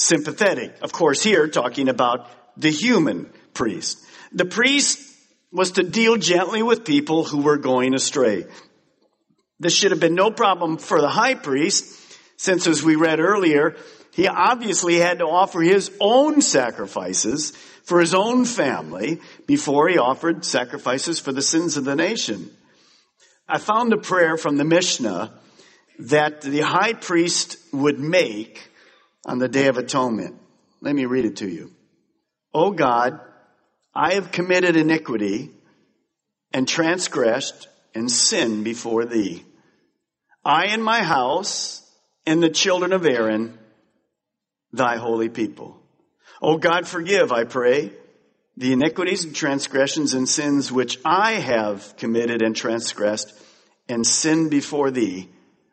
sympathetic. 0.00 0.76
Of 0.82 0.92
course, 0.92 1.22
here 1.22 1.46
talking 1.48 1.88
about 1.88 2.28
the 2.56 2.70
human 2.70 3.30
priest. 3.54 3.98
The 4.32 4.44
priest 4.44 4.98
was 5.52 5.72
to 5.72 5.82
deal 5.82 6.16
gently 6.16 6.62
with 6.62 6.84
people 6.84 7.24
who 7.24 7.42
were 7.42 7.58
going 7.58 7.94
astray. 7.94 8.46
This 9.58 9.74
should 9.74 9.90
have 9.90 10.00
been 10.00 10.14
no 10.14 10.30
problem 10.30 10.78
for 10.78 11.00
the 11.00 11.08
high 11.08 11.34
priest, 11.34 11.84
since 12.36 12.66
as 12.66 12.82
we 12.82 12.96
read 12.96 13.20
earlier, 13.20 13.76
he 14.12 14.26
obviously 14.26 14.96
had 14.96 15.18
to 15.18 15.26
offer 15.26 15.60
his 15.60 15.90
own 16.00 16.40
sacrifices 16.40 17.50
for 17.84 18.00
his 18.00 18.14
own 18.14 18.44
family 18.44 19.20
before 19.46 19.88
he 19.88 19.98
offered 19.98 20.44
sacrifices 20.44 21.20
for 21.20 21.32
the 21.32 21.42
sins 21.42 21.76
of 21.76 21.84
the 21.84 21.96
nation. 21.96 22.50
I 23.48 23.58
found 23.58 23.92
a 23.92 23.98
prayer 23.98 24.36
from 24.36 24.56
the 24.56 24.64
Mishnah 24.64 25.32
that 25.98 26.40
the 26.40 26.60
high 26.60 26.94
priest 26.94 27.58
would 27.72 27.98
make 27.98 28.69
on 29.24 29.38
the 29.38 29.48
Day 29.48 29.66
of 29.66 29.78
Atonement. 29.78 30.36
Let 30.80 30.94
me 30.94 31.04
read 31.04 31.24
it 31.24 31.36
to 31.36 31.48
you. 31.48 31.72
O 32.54 32.70
God, 32.70 33.20
I 33.94 34.14
have 34.14 34.32
committed 34.32 34.76
iniquity 34.76 35.50
and 36.52 36.66
transgressed 36.66 37.68
and 37.94 38.10
sinned 38.10 38.64
before 38.64 39.04
thee. 39.04 39.44
I 40.44 40.66
and 40.66 40.82
my 40.82 41.02
house 41.02 41.82
and 42.26 42.42
the 42.42 42.50
children 42.50 42.92
of 42.92 43.04
Aaron, 43.04 43.58
thy 44.72 44.96
holy 44.96 45.28
people. 45.28 45.80
O 46.40 46.56
God, 46.56 46.86
forgive, 46.86 47.32
I 47.32 47.44
pray, 47.44 47.92
the 48.56 48.72
iniquities 48.72 49.24
and 49.24 49.34
transgressions 49.34 50.14
and 50.14 50.28
sins 50.28 50.72
which 50.72 50.98
I 51.04 51.32
have 51.32 51.96
committed 51.96 52.42
and 52.42 52.54
transgressed 52.54 53.32
and 53.88 54.06
sinned 54.06 54.50
before 54.50 54.90
thee, 54.90 55.28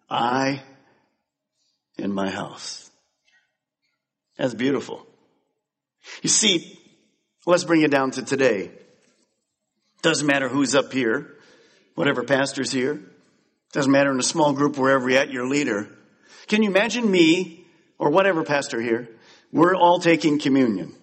I 0.10 0.62
and 1.98 2.14
my 2.14 2.30
house. 2.30 2.87
That's 4.38 4.54
beautiful. 4.54 5.06
You 6.22 6.30
see, 6.30 6.80
let's 7.46 7.64
bring 7.64 7.82
it 7.82 7.92
down 7.92 8.12
to 8.12 8.24
today. 8.24 8.72
Doesn't 10.02 10.28
matter 10.28 10.48
who's 10.48 10.76
up 10.76 10.94
here, 10.94 11.36
whatever 11.96 12.24
pastor's 12.24 12.72
here. 12.72 13.02
Doesn't 13.74 13.92
matter 13.92 14.12
in 14.12 14.20
a 14.20 14.24
small 14.24 14.54
group, 14.54 14.78
wherever 14.78 15.10
you're 15.10 15.20
at, 15.20 15.32
your 15.32 15.48
leader. 15.48 15.90
Can 16.48 16.64
you 16.64 16.70
imagine 16.70 17.10
me 17.10 17.66
or 17.98 18.10
whatever 18.10 18.44
pastor 18.44 18.80
here? 18.80 19.10
We're 19.52 19.76
all 19.76 20.00
taking 20.00 20.40
communion. 20.40 20.96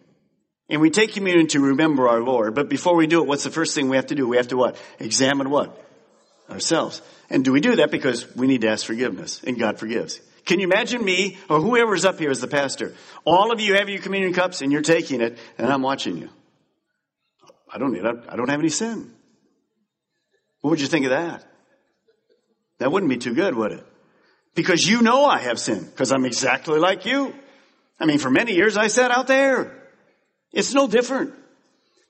And 0.70 0.80
we 0.80 0.90
take 0.90 1.12
communion 1.12 1.46
to 1.48 1.60
remember 1.60 2.08
our 2.08 2.20
Lord. 2.20 2.54
But 2.54 2.68
before 2.68 2.96
we 2.96 3.06
do 3.06 3.20
it, 3.20 3.26
what's 3.26 3.44
the 3.44 3.50
first 3.50 3.74
thing 3.74 3.88
we 3.88 3.96
have 3.96 4.06
to 4.06 4.14
do? 4.14 4.26
We 4.26 4.38
have 4.38 4.48
to 4.48 4.56
what? 4.56 4.76
Examine 4.98 5.50
what? 5.50 5.78
Ourselves. 6.48 7.02
And 7.28 7.44
do 7.44 7.52
we 7.52 7.60
do 7.60 7.76
that 7.76 7.90
because 7.90 8.34
we 8.34 8.46
need 8.46 8.62
to 8.62 8.68
ask 8.68 8.86
forgiveness 8.86 9.42
and 9.44 9.58
God 9.58 9.78
forgives? 9.78 10.20
Can 10.44 10.60
you 10.60 10.66
imagine 10.66 11.04
me 11.04 11.38
or 11.48 11.60
whoever's 11.60 12.04
up 12.04 12.18
here 12.18 12.30
as 12.30 12.40
the 12.40 12.48
pastor? 12.48 12.94
All 13.24 13.50
of 13.50 13.60
you 13.60 13.74
have 13.76 13.88
your 13.88 14.00
communion 14.00 14.32
cups 14.32 14.60
and 14.60 14.70
you're 14.70 14.82
taking 14.82 15.20
it 15.20 15.38
and 15.56 15.72
I'm 15.72 15.82
watching 15.82 16.18
you. 16.18 16.28
I 17.72 17.78
don't 17.78 17.92
need, 17.92 18.04
I 18.04 18.36
don't 18.36 18.48
have 18.50 18.60
any 18.60 18.68
sin. 18.68 19.12
What 20.60 20.70
would 20.70 20.80
you 20.80 20.86
think 20.86 21.06
of 21.06 21.10
that? 21.10 21.44
That 22.78 22.92
wouldn't 22.92 23.10
be 23.10 23.16
too 23.16 23.34
good, 23.34 23.54
would 23.54 23.72
it? 23.72 23.86
Because 24.54 24.88
you 24.88 25.02
know 25.02 25.24
I 25.24 25.38
have 25.38 25.58
sin, 25.58 25.84
because 25.84 26.12
I'm 26.12 26.24
exactly 26.24 26.78
like 26.78 27.06
you. 27.06 27.34
I 27.98 28.06
mean, 28.06 28.18
for 28.18 28.30
many 28.30 28.54
years 28.54 28.76
I 28.76 28.88
sat 28.88 29.10
out 29.10 29.26
there. 29.26 29.88
It's 30.52 30.74
no 30.74 30.86
different. 30.86 31.34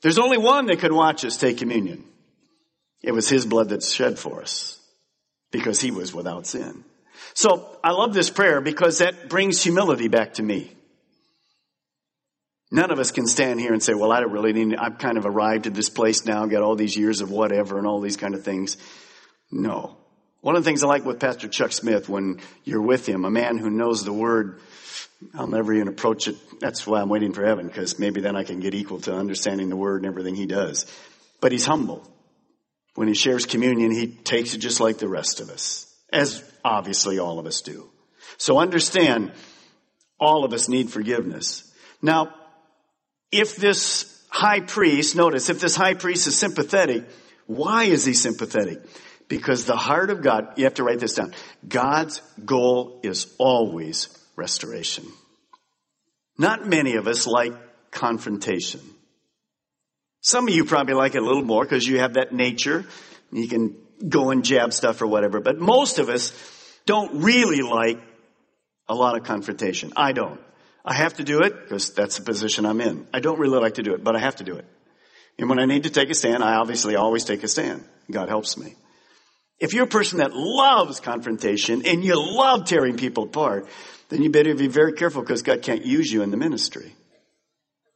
There's 0.02 0.18
only 0.18 0.38
one 0.38 0.66
that 0.66 0.80
could 0.80 0.92
watch 0.92 1.24
us 1.24 1.36
take 1.36 1.58
communion. 1.58 2.04
It 3.02 3.12
was 3.12 3.28
his 3.28 3.46
blood 3.46 3.70
that's 3.70 3.90
shed 3.92 4.18
for 4.18 4.42
us 4.42 4.78
because 5.50 5.80
he 5.80 5.90
was 5.90 6.12
without 6.12 6.46
sin. 6.46 6.84
So 7.32 7.78
I 7.82 7.92
love 7.92 8.12
this 8.12 8.30
prayer 8.30 8.60
because 8.60 8.98
that 8.98 9.28
brings 9.28 9.62
humility 9.62 10.08
back 10.08 10.34
to 10.34 10.42
me. 10.42 10.70
None 12.70 12.90
of 12.90 12.98
us 12.98 13.12
can 13.12 13.26
stand 13.26 13.60
here 13.60 13.72
and 13.72 13.82
say, 13.82 13.94
well, 13.94 14.10
I 14.10 14.20
don't 14.20 14.32
really 14.32 14.52
need, 14.52 14.76
I've 14.76 14.98
kind 14.98 15.16
of 15.16 15.26
arrived 15.26 15.66
at 15.66 15.74
this 15.74 15.88
place 15.88 16.26
now, 16.26 16.44
got 16.46 16.62
all 16.62 16.74
these 16.74 16.96
years 16.96 17.20
of 17.20 17.30
whatever 17.30 17.78
and 17.78 17.86
all 17.86 18.00
these 18.00 18.16
kind 18.16 18.34
of 18.34 18.44
things. 18.44 18.76
No. 19.50 19.96
One 20.40 20.56
of 20.56 20.64
the 20.64 20.68
things 20.68 20.82
I 20.82 20.88
like 20.88 21.04
with 21.04 21.20
Pastor 21.20 21.48
Chuck 21.48 21.72
Smith 21.72 22.08
when 22.08 22.40
you're 22.64 22.82
with 22.82 23.06
him, 23.08 23.24
a 23.24 23.30
man 23.30 23.58
who 23.58 23.70
knows 23.70 24.04
the 24.04 24.12
word, 24.12 24.60
I'll 25.34 25.46
never 25.46 25.72
even 25.72 25.88
approach 25.88 26.28
it. 26.28 26.36
That's 26.60 26.86
why 26.86 27.00
I'm 27.00 27.08
waiting 27.08 27.32
for 27.32 27.46
heaven, 27.46 27.66
because 27.66 27.98
maybe 27.98 28.20
then 28.20 28.36
I 28.36 28.44
can 28.44 28.60
get 28.60 28.74
equal 28.74 29.00
to 29.02 29.14
understanding 29.14 29.68
the 29.68 29.76
word 29.76 30.02
and 30.02 30.06
everything 30.06 30.34
he 30.34 30.46
does. 30.46 30.84
But 31.40 31.52
he's 31.52 31.64
humble. 31.64 32.06
When 32.94 33.08
he 33.08 33.14
shares 33.14 33.46
communion, 33.46 33.90
he 33.90 34.08
takes 34.08 34.54
it 34.54 34.58
just 34.58 34.80
like 34.80 34.98
the 34.98 35.08
rest 35.08 35.40
of 35.40 35.48
us, 35.50 35.92
as 36.12 36.42
obviously 36.64 37.18
all 37.18 37.38
of 37.38 37.46
us 37.46 37.60
do. 37.60 37.90
So 38.38 38.58
understand, 38.58 39.32
all 40.18 40.44
of 40.44 40.52
us 40.52 40.68
need 40.68 40.90
forgiveness. 40.90 41.70
Now, 42.00 42.34
if 43.30 43.56
this 43.56 44.10
high 44.30 44.60
priest, 44.60 45.14
notice, 45.14 45.50
if 45.50 45.60
this 45.60 45.76
high 45.76 45.94
priest 45.94 46.26
is 46.26 46.36
sympathetic, 46.36 47.04
why 47.46 47.84
is 47.84 48.04
he 48.04 48.14
sympathetic? 48.14 48.78
Because 49.28 49.64
the 49.64 49.76
heart 49.76 50.10
of 50.10 50.22
God, 50.22 50.54
you 50.56 50.64
have 50.64 50.74
to 50.74 50.84
write 50.84 50.98
this 50.98 51.14
down. 51.14 51.34
God's 51.66 52.20
goal 52.44 53.00
is 53.02 53.32
always 53.38 54.08
restoration. 54.36 55.04
Not 56.36 56.66
many 56.66 56.96
of 56.96 57.06
us 57.06 57.26
like 57.26 57.52
confrontation. 57.90 58.80
Some 60.20 60.48
of 60.48 60.54
you 60.54 60.64
probably 60.64 60.94
like 60.94 61.14
it 61.14 61.22
a 61.22 61.24
little 61.24 61.44
more 61.44 61.64
because 61.64 61.86
you 61.86 61.98
have 61.98 62.14
that 62.14 62.32
nature. 62.32 62.84
You 63.30 63.46
can 63.46 63.76
go 64.08 64.30
and 64.30 64.44
jab 64.44 64.72
stuff 64.72 65.00
or 65.02 65.06
whatever. 65.06 65.40
But 65.40 65.58
most 65.58 65.98
of 65.98 66.08
us 66.08 66.30
don't 66.86 67.22
really 67.22 67.62
like 67.62 68.00
a 68.88 68.94
lot 68.94 69.16
of 69.16 69.24
confrontation. 69.24 69.92
I 69.96 70.12
don't. 70.12 70.40
I 70.84 70.94
have 70.94 71.14
to 71.14 71.24
do 71.24 71.40
it 71.40 71.54
because 71.62 71.94
that's 71.94 72.18
the 72.18 72.24
position 72.24 72.66
I'm 72.66 72.80
in. 72.80 73.06
I 73.12 73.20
don't 73.20 73.38
really 73.38 73.58
like 73.58 73.74
to 73.74 73.82
do 73.82 73.94
it, 73.94 74.04
but 74.04 74.16
I 74.16 74.20
have 74.20 74.36
to 74.36 74.44
do 74.44 74.56
it. 74.56 74.66
And 75.38 75.48
when 75.48 75.58
I 75.58 75.64
need 75.64 75.84
to 75.84 75.90
take 75.90 76.10
a 76.10 76.14
stand, 76.14 76.44
I 76.44 76.56
obviously 76.56 76.94
always 76.94 77.24
take 77.24 77.42
a 77.42 77.48
stand. 77.48 77.84
God 78.10 78.28
helps 78.28 78.56
me. 78.56 78.74
If 79.58 79.72
you're 79.72 79.84
a 79.84 79.88
person 79.88 80.18
that 80.18 80.34
loves 80.34 81.00
confrontation 81.00 81.86
and 81.86 82.04
you 82.04 82.14
love 82.16 82.66
tearing 82.66 82.96
people 82.96 83.24
apart, 83.24 83.66
then 84.10 84.22
you 84.22 84.30
better 84.30 84.54
be 84.54 84.66
very 84.66 84.92
careful 84.92 85.22
because 85.22 85.42
God 85.42 85.62
can't 85.62 85.84
use 85.86 86.12
you 86.12 86.22
in 86.22 86.30
the 86.30 86.36
ministry. 86.36 86.94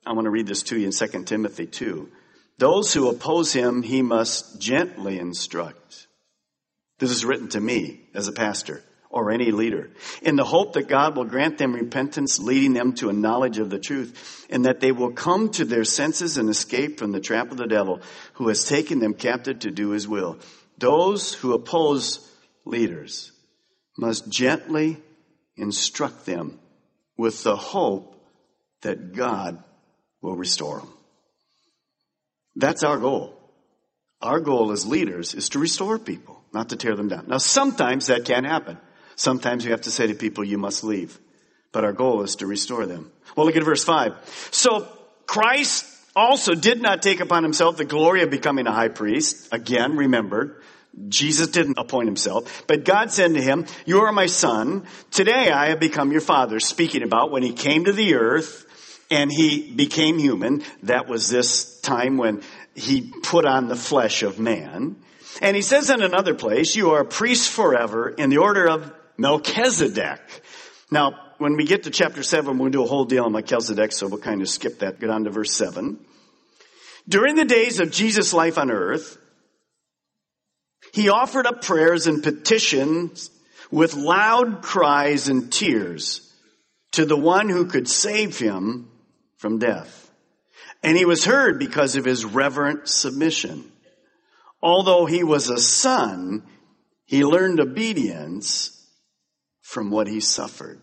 I 0.07 0.12
want 0.12 0.25
to 0.25 0.30
read 0.30 0.47
this 0.47 0.62
to 0.64 0.78
you 0.78 0.87
in 0.87 0.92
2 0.92 1.25
Timothy 1.25 1.66
2. 1.66 2.09
Those 2.57 2.95
who 2.95 3.09
oppose 3.09 3.52
him, 3.52 3.83
he 3.83 4.02
must 4.02 4.61
gently 4.61 5.18
instruct. 5.18 6.08
This 6.99 7.11
is 7.11 7.25
written 7.25 7.49
to 7.50 7.61
me 7.61 8.00
as 8.14 8.28
a 8.28 8.33
pastor 8.33 8.83
or 9.11 9.31
any 9.31 9.50
leader 9.50 9.90
in 10.21 10.37
the 10.37 10.45
hope 10.45 10.75
that 10.75 10.88
God 10.88 11.17
will 11.17 11.25
grant 11.25 11.59
them 11.59 11.73
repentance, 11.73 12.38
leading 12.38 12.75
them 12.75 12.93
to 12.95 13.09
a 13.09 13.14
knowledge 13.14 13.59
of 13.59 13.71
the 13.71 13.78
truth, 13.78 14.47
and 14.50 14.64
that 14.64 14.81
they 14.81 14.93
will 14.93 15.12
come 15.12 15.50
to 15.50 15.64
their 15.64 15.85
senses 15.85 16.37
and 16.37 16.50
escape 16.50 16.99
from 16.99 17.12
the 17.12 17.21
trap 17.21 17.50
of 17.50 17.57
the 17.57 17.67
devil 17.67 18.00
who 18.35 18.49
has 18.49 18.64
taken 18.64 18.99
them 18.99 19.14
captive 19.14 19.61
to 19.61 19.71
do 19.71 19.90
his 19.90 20.07
will. 20.07 20.38
Those 20.76 21.35
who 21.35 21.55
oppose 21.55 22.28
leaders 22.64 23.33
must 23.97 24.28
gently 24.28 24.99
instruct 25.57 26.26
them 26.26 26.59
with 27.17 27.43
the 27.43 27.57
hope 27.57 28.14
that 28.83 29.14
God 29.14 29.62
will 30.23 30.37
restore 30.37 30.78
them. 30.78 30.93
That's 32.55 32.83
our 32.83 32.99
goal. 32.99 33.35
Our 34.21 34.40
goal 34.40 34.73
as 34.73 34.87
leaders 34.87 35.35
is 35.35 35.49
to 35.50 35.59
restore 35.59 35.99
people, 35.99 36.38
not 36.52 36.71
to 36.71 36.76
tear 36.76 36.97
them 36.97 37.09
down. 37.09 37.25
Now 37.28 37.38
sometimes 37.38 38.07
that 38.07 38.25
can 38.25 38.45
happen. 38.45 38.78
Sometimes 39.17 39.64
we 39.64 39.73
have 39.73 39.83
to 39.83 39.90
say 39.90 40.07
to 40.07 40.14
people, 40.14 40.45
you 40.45 40.59
must 40.59 40.85
leave. 40.85 41.19
But 41.73 41.85
our 41.85 41.93
goal 41.93 42.23
is 42.23 42.37
to 42.37 42.47
restore 42.47 42.87
them. 42.87 43.11
Well, 43.37 43.47
look 43.47 43.57
at 43.57 43.64
verse 43.64 43.85
5. 43.85 44.49
So 44.50 44.88
Christ 45.26 45.87
also 46.17 46.55
did 46.55 46.81
not 46.81 47.02
take 47.02 47.21
upon 47.21 47.43
himself 47.43 47.76
the 47.76 47.85
glory 47.85 48.23
of 48.23 48.31
becoming 48.31 48.67
a 48.67 48.73
high 48.73 48.88
priest. 48.88 49.49
Again, 49.52 49.97
remember, 49.97 50.62
Jesus 51.09 51.49
didn't 51.49 51.78
appoint 51.78 52.07
himself, 52.07 52.64
but 52.67 52.85
God 52.85 53.12
said 53.12 53.35
to 53.35 53.43
him, 53.43 53.67
you 53.87 54.00
are 54.00 54.12
my 54.12 54.26
son. 54.26 54.87
Today 55.11 55.50
I 55.50 55.69
have 55.69 55.78
become 55.78 56.11
your 56.11 56.21
father, 56.21 56.59
speaking 56.59 57.02
about 57.02 57.31
when 57.31 57.43
he 57.43 57.52
came 57.52 57.85
to 57.85 57.93
the 57.93 58.14
earth 58.14 58.64
and 59.11 59.31
he 59.31 59.71
became 59.73 60.19
human. 60.19 60.62
That 60.85 61.07
was 61.07 61.28
this 61.28 61.81
time 61.83 62.17
when 62.17 62.43
he 62.75 63.12
put 63.23 63.45
on 63.45 63.69
the 63.69 63.76
flesh 63.76 64.23
of 64.23 64.38
man. 64.38 64.97
And 65.40 65.54
he 65.54 65.62
says 65.62 65.90
in 65.90 66.02
another 66.02 66.35
place, 66.35 66.75
you 66.75 66.90
are 66.90 67.00
a 67.00 67.04
priest 67.04 67.50
forever 67.50 68.09
in 68.09 68.30
the 68.30 68.38
order 68.38 68.68
of 68.68 68.92
Melchizedek. 69.16 70.21
Now, 70.90 71.14
when 71.38 71.57
we 71.57 71.64
get 71.64 71.85
to 71.85 71.90
chapter 71.90 72.23
7, 72.23 72.59
we'll 72.59 72.71
do 72.71 72.83
a 72.83 72.87
whole 72.87 73.04
deal 73.04 73.25
on 73.25 73.33
Melchizedek, 73.33 73.92
so 73.92 74.09
we'll 74.09 74.18
kind 74.18 74.42
of 74.42 74.49
skip 74.49 74.80
that, 74.80 74.99
get 74.99 75.11
on 75.11 75.25
to 75.25 75.30
verse 75.30 75.52
7. 75.52 75.99
During 77.09 77.37
the 77.37 77.45
days 77.45 77.80
of 77.80 77.90
Jesus' 77.90 78.33
life 78.33 78.59
on 78.59 78.71
earth, 78.71 79.18
he 80.92 81.09
offered 81.09 81.47
up 81.47 81.62
prayers 81.62 82.07
and 82.07 82.23
petitions 82.23 83.30
with 83.71 83.95
loud 83.95 84.62
cries 84.62 85.28
and 85.28 85.52
tears 85.52 86.33
to 86.92 87.04
the 87.04 87.16
one 87.16 87.49
who 87.49 87.66
could 87.66 87.88
save 87.88 88.38
him 88.38 88.90
from 89.37 89.59
death. 89.59 90.11
And 90.83 90.97
he 90.97 91.04
was 91.04 91.25
heard 91.25 91.59
because 91.59 91.97
of 91.97 92.04
his 92.04 92.25
reverent 92.25 92.88
submission. 92.88 93.67
Although 94.61 95.07
he 95.07 95.23
was 95.25 95.50
a 95.50 95.59
son, 95.59 96.43
he 97.05 97.25
learned 97.25 97.61
obedience 97.61 98.75
from 99.62 99.91
what 99.91 100.07
he 100.07 100.21
suffered. 100.21 100.81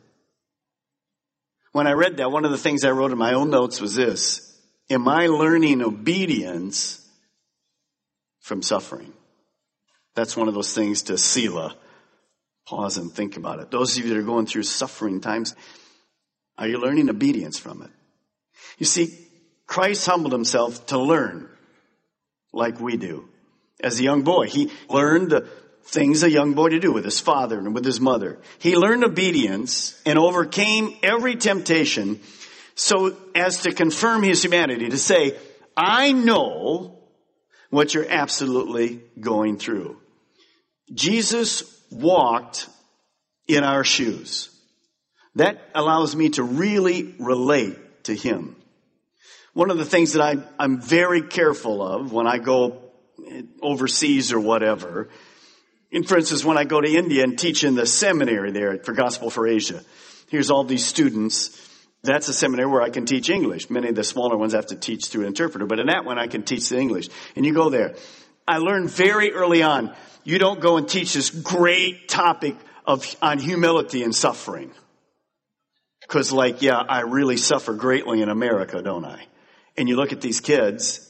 When 1.72 1.88
I 1.88 1.91
read 1.91 2.17
that, 2.17 2.32
one 2.32 2.46
of 2.46 2.51
the 2.51 2.58
things 2.58 2.86
I 2.86 2.91
wrote 2.91 3.12
in 3.12 3.17
my 3.17 3.34
own 3.34 3.50
notes 3.50 3.82
was 3.82 3.96
this. 3.96 4.58
Am 4.89 5.08
I 5.08 5.27
learning 5.27 5.82
obedience 5.82 7.05
from 8.39 8.62
suffering? 8.62 9.12
That's 10.14 10.38
one 10.38 10.48
of 10.48 10.53
those 10.53 10.74
things 10.74 11.03
to 11.03 11.18
Selah. 11.18 11.75
Pause 12.66 12.98
and 12.98 13.11
think 13.11 13.35
about 13.35 13.59
it. 13.59 13.72
Those 13.72 13.98
of 13.98 14.05
you 14.05 14.09
that 14.14 14.20
are 14.20 14.24
going 14.24 14.46
through 14.46 14.64
suffering 14.64 15.20
times, 15.20 15.55
are 16.57 16.68
you 16.68 16.79
learning 16.79 17.09
obedience 17.09 17.59
from 17.59 17.81
it? 17.81 17.92
You 18.77 18.85
see, 18.85 19.18
Christ 19.68 20.05
humbled 20.05 20.31
himself 20.31 20.85
to 20.88 20.98
learn 20.98 21.50
like 22.53 22.79
we 22.79 22.98
do. 22.98 23.27
As 23.81 24.00
a 24.00 24.03
young 24.03 24.24
boy, 24.24 24.48
he 24.48 24.72
learned 24.90 25.31
the 25.31 25.48
things 25.83 26.24
a 26.24 26.29
young 26.29 26.53
boy 26.53 26.70
to 26.70 26.79
do 26.79 26.92
with 26.92 27.05
his 27.05 27.20
father 27.20 27.59
and 27.59 27.74
with 27.74 27.85
his 27.85 28.00
mother. 28.00 28.40
He 28.59 28.75
learned 28.75 29.03
obedience 29.03 30.00
and 30.05 30.18
overcame 30.18 30.96
every 31.03 31.35
temptation 31.35 32.20
so 32.75 33.16
as 33.35 33.61
to 33.61 33.72
confirm 33.72 34.24
his 34.24 34.44
humanity, 34.44 34.90
to 34.90 34.98
say, 34.98 35.38
I 35.77 36.11
know 36.11 37.00
what 37.70 37.94
you're 37.94 38.09
absolutely 38.09 39.01
going 39.20 39.57
through. 39.57 40.00
Jesus 40.94 41.64
walked 41.92 42.68
in 43.48 43.64
our 43.64 43.83
shoes. 43.83 44.50
That 45.35 45.61
allows 45.74 46.16
me 46.16 46.29
to 46.31 46.44
really 46.44 47.16
relate 47.20 48.03
to 48.05 48.16
him. 48.16 48.55
One 49.53 49.72
of 49.72 49.77
the 49.77 49.85
things 49.85 50.14
that 50.14 50.22
I, 50.22 50.38
I'm 50.59 50.81
very 50.81 51.22
careful 51.22 51.81
of 51.81 52.11
when 52.11 52.27
I 52.27 52.38
go 52.38 52.81
overseas 53.61 54.31
or 54.31 54.40
whatever 54.40 55.09
and 55.96 56.05
for 56.05 56.18
instance, 56.18 56.44
when 56.44 56.57
I 56.57 56.66
go 56.66 56.81
to 56.81 56.90
India 56.90 57.24
and 57.24 57.40
teach 57.40 57.64
in 57.64 57.75
the 57.75 57.85
seminary 57.85 58.51
there 58.51 58.77
for 58.79 58.92
Gospel 58.92 59.29
for 59.29 59.48
Asia, 59.48 59.81
here's 60.29 60.51
all 60.51 60.66
these 60.66 60.85
students. 60.85 61.61
That's 62.03 62.27
a 62.27 62.33
seminary 62.33 62.70
where 62.70 62.81
I 62.81 62.90
can 62.90 63.05
teach 63.05 63.29
English. 63.29 63.70
Many 63.70 63.88
of 63.90 63.96
the 63.96 64.03
smaller 64.03 64.35
ones 64.35 64.51
have 64.51 64.68
to 64.68 64.75
teach 64.75 65.05
through 65.05 65.22
an 65.22 65.27
interpreter, 65.27 65.66
but 65.66 65.79
in 65.79 65.88
that 65.88 66.03
one 66.03 66.20
I 66.20 66.27
can 66.27 66.44
teach 66.44 66.68
the 66.68 66.77
English. 66.77 67.07
And 67.38 67.46
you 67.46 67.53
go 67.53 67.70
there. 67.70 67.96
I 68.46 68.57
learned 68.57 68.90
very 68.90 69.31
early 69.31 69.64
on, 69.64 69.96
you 70.25 70.38
don't 70.38 70.59
go 70.59 70.75
and 70.75 70.88
teach 70.88 71.14
this 71.14 71.29
great 71.29 72.09
topic 72.09 72.57
of, 72.85 73.16
on 73.22 73.40
humility 73.40 74.03
and 74.03 74.14
suffering. 74.14 74.72
Cause 76.09 76.33
like, 76.33 76.61
yeah, 76.61 76.77
I 76.77 77.01
really 77.01 77.38
suffer 77.38 77.74
greatly 77.74 78.22
in 78.22 78.27
America, 78.27 78.81
don't 78.81 79.05
I? 79.05 79.25
And 79.77 79.88
you 79.88 79.96
look 79.96 80.11
at 80.11 80.20
these 80.20 80.42
kids 80.42 81.04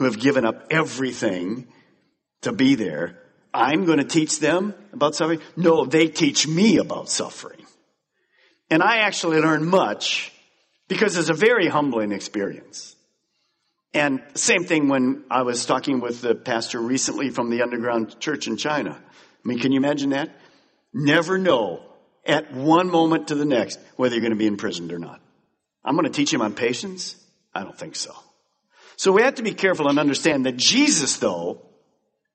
who 0.00 0.06
have 0.06 0.18
given 0.18 0.44
up 0.44 0.66
everything 0.72 1.68
to 2.40 2.50
be 2.50 2.74
there 2.74 3.20
I'm 3.52 3.84
going 3.84 3.98
to 3.98 4.04
teach 4.04 4.38
them 4.38 4.74
about 4.92 5.14
suffering. 5.14 5.40
No, 5.56 5.84
they 5.84 6.08
teach 6.08 6.46
me 6.46 6.78
about 6.78 7.08
suffering. 7.08 7.66
And 8.70 8.82
I 8.82 8.98
actually 8.98 9.40
learn 9.40 9.66
much 9.66 10.32
because 10.88 11.16
it's 11.16 11.30
a 11.30 11.34
very 11.34 11.66
humbling 11.66 12.12
experience. 12.12 12.94
And 13.92 14.22
same 14.34 14.64
thing 14.64 14.88
when 14.88 15.24
I 15.30 15.42
was 15.42 15.66
talking 15.66 16.00
with 16.00 16.20
the 16.20 16.36
pastor 16.36 16.80
recently 16.80 17.30
from 17.30 17.50
the 17.50 17.62
underground 17.62 18.20
church 18.20 18.46
in 18.46 18.56
China. 18.56 18.96
I 19.00 19.48
mean, 19.48 19.58
can 19.58 19.72
you 19.72 19.78
imagine 19.78 20.10
that? 20.10 20.30
Never 20.94 21.36
know 21.38 21.84
at 22.24 22.52
one 22.54 22.88
moment 22.88 23.28
to 23.28 23.34
the 23.34 23.44
next 23.44 23.80
whether 23.96 24.14
you're 24.14 24.20
going 24.20 24.32
to 24.32 24.38
be 24.38 24.46
imprisoned 24.46 24.92
or 24.92 24.98
not. 25.00 25.20
I'm 25.84 25.94
going 25.96 26.04
to 26.04 26.10
teach 26.10 26.32
him 26.32 26.42
on 26.42 26.54
patience? 26.54 27.16
I 27.52 27.64
don't 27.64 27.76
think 27.76 27.96
so. 27.96 28.14
So 29.00 29.12
we 29.12 29.22
have 29.22 29.36
to 29.36 29.42
be 29.42 29.54
careful 29.54 29.88
and 29.88 29.98
understand 29.98 30.44
that 30.44 30.58
Jesus, 30.58 31.16
though, 31.16 31.62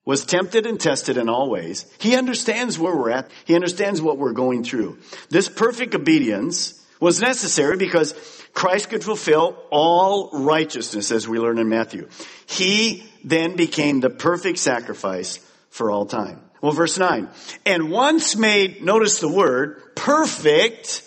was 0.04 0.26
tempted 0.26 0.66
and 0.66 0.80
tested 0.80 1.16
in 1.16 1.30
all 1.30 1.48
ways. 1.48 1.86
He 2.00 2.16
understands 2.16 2.80
where 2.80 2.96
we're 2.96 3.12
at. 3.12 3.30
He 3.46 3.54
understands 3.54 4.02
what 4.02 4.18
we're 4.18 4.32
going 4.32 4.64
through. 4.64 4.98
This 5.30 5.48
perfect 5.48 5.94
obedience 5.94 6.84
was 7.00 7.22
necessary 7.22 7.78
because 7.78 8.16
Christ 8.56 8.90
could 8.90 9.04
fulfill 9.04 9.62
all 9.70 10.32
righteousness 10.34 11.12
as 11.12 11.28
we 11.28 11.38
learn 11.38 11.60
in 11.60 11.70
Matthew. 11.70 12.10
He 12.48 13.04
then 13.24 13.56
became 13.56 14.00
the 14.00 14.10
perfect 14.10 14.58
sacrifice 14.58 15.38
for 15.70 15.92
all 15.92 16.08
time. 16.08 16.42
Well, 16.62 16.72
verse 16.72 16.98
9. 16.98 17.30
And 17.68 17.92
once 17.92 18.36
made, 18.36 18.84
notice 18.84 19.20
the 19.20 19.30
word, 19.30 19.96
perfect, 19.96 21.04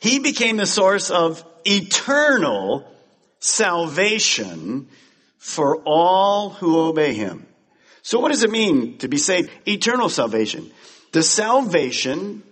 he 0.00 0.20
became 0.20 0.58
the 0.58 0.64
source 0.64 1.10
of 1.10 1.44
eternal 1.64 2.94
salvation 3.40 4.88
for 5.38 5.76
all 5.84 6.50
who 6.50 6.78
obey 6.78 7.14
him. 7.14 7.46
So 8.02 8.20
what 8.20 8.30
does 8.30 8.42
it 8.42 8.50
mean 8.50 8.98
to 8.98 9.08
be 9.08 9.18
saved? 9.18 9.50
Eternal 9.66 10.08
salvation. 10.08 10.70
Does 11.12 11.28
salvation 11.28 12.42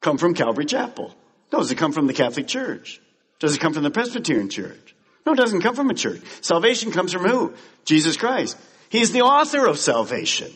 come 0.00 0.18
from 0.18 0.34
Calvary 0.34 0.66
Chapel? 0.66 1.14
No, 1.52 1.58
does 1.58 1.70
it 1.70 1.78
come 1.78 1.92
from 1.92 2.06
the 2.06 2.12
Catholic 2.12 2.46
Church? 2.46 3.00
Does 3.38 3.54
it 3.54 3.60
come 3.60 3.74
from 3.74 3.82
the 3.82 3.90
Presbyterian 3.90 4.48
Church? 4.48 4.94
No, 5.24 5.32
it 5.32 5.36
doesn't 5.36 5.62
come 5.62 5.74
from 5.74 5.90
a 5.90 5.94
church. 5.94 6.20
Salvation 6.40 6.90
comes 6.90 7.12
from 7.12 7.24
who? 7.24 7.54
Jesus 7.84 8.16
Christ. 8.16 8.56
He's 8.88 9.12
the 9.12 9.22
author 9.22 9.66
of 9.66 9.78
salvation. 9.78 10.50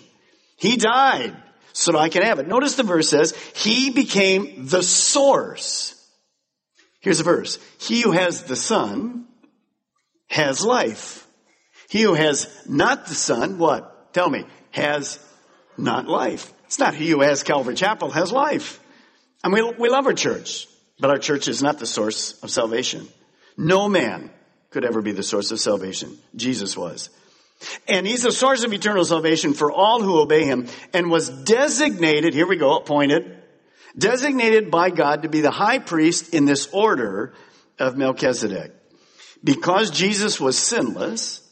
He 0.57 0.77
died 0.77 1.35
so 1.73 1.97
I 1.97 2.09
can 2.09 2.23
have 2.23 2.39
it. 2.39 2.49
Notice 2.49 2.75
the 2.75 2.83
verse 2.83 3.09
says, 3.09 3.37
He 3.55 3.91
became 3.91 4.67
the 4.67 4.83
source. 4.83 5.93
Here's 7.01 7.19
the 7.19 7.25
verse. 7.25 7.59
He 7.79 8.01
who 8.01 8.13
has 8.13 8.45
the 8.45 8.57
Son 8.57 9.27
has 10.29 10.65
life. 10.65 11.27
He 11.89 12.03
who 12.03 12.15
has 12.15 12.49
not 12.69 13.07
the 13.07 13.15
Son, 13.15 13.59
what? 13.59 14.13
Tell 14.13 14.29
me, 14.29 14.45
has 14.71 15.19
not 15.79 16.09
life. 16.09 16.53
It's 16.65 16.79
not 16.79 16.95
he 16.95 17.11
who 17.11 17.21
has 17.21 17.43
Calvary 17.43 17.75
Chapel 17.75 18.11
has 18.11 18.33
life. 18.33 18.81
And 19.45 19.53
we, 19.53 19.63
we 19.63 19.89
love 19.89 20.07
our 20.07 20.13
church. 20.13 20.67
But 20.99 21.11
our 21.11 21.19
church 21.19 21.47
is 21.47 21.63
not 21.63 21.79
the 21.79 21.87
source 21.87 22.43
of 22.43 22.51
salvation. 22.51 23.07
No 23.57 23.89
man 23.89 24.31
could 24.71 24.85
ever 24.85 25.03
be 25.03 25.13
the 25.13 25.23
source 25.23 25.51
of 25.51 25.61
salvation. 25.61 26.19
Jesus 26.35 26.77
was. 26.77 27.11
And 27.89 28.07
he's 28.07 28.23
the 28.23 28.33
source 28.33 28.65
of 28.65 28.73
eternal 28.73 29.05
salvation 29.05 29.55
for 29.55 29.71
all 29.71 30.03
who 30.03 30.21
obey 30.21 30.45
him 30.45 30.67
and 30.93 31.11
was 31.11 31.29
designated, 31.29 32.35
here 32.35 32.47
we 32.47 32.57
go, 32.57 32.77
appointed, 32.77 33.43
designated 33.97 34.71
by 34.71 34.91
God 34.91 35.23
to 35.23 35.29
be 35.29 35.41
the 35.41 35.51
high 35.51 35.79
priest 35.79 36.35
in 36.35 36.45
this 36.45 36.69
order 36.73 37.33
of 37.79 37.97
Melchizedek. 37.97 38.73
Because 39.43 39.91
Jesus 39.91 40.41
was 40.41 40.59
sinless 40.59 41.43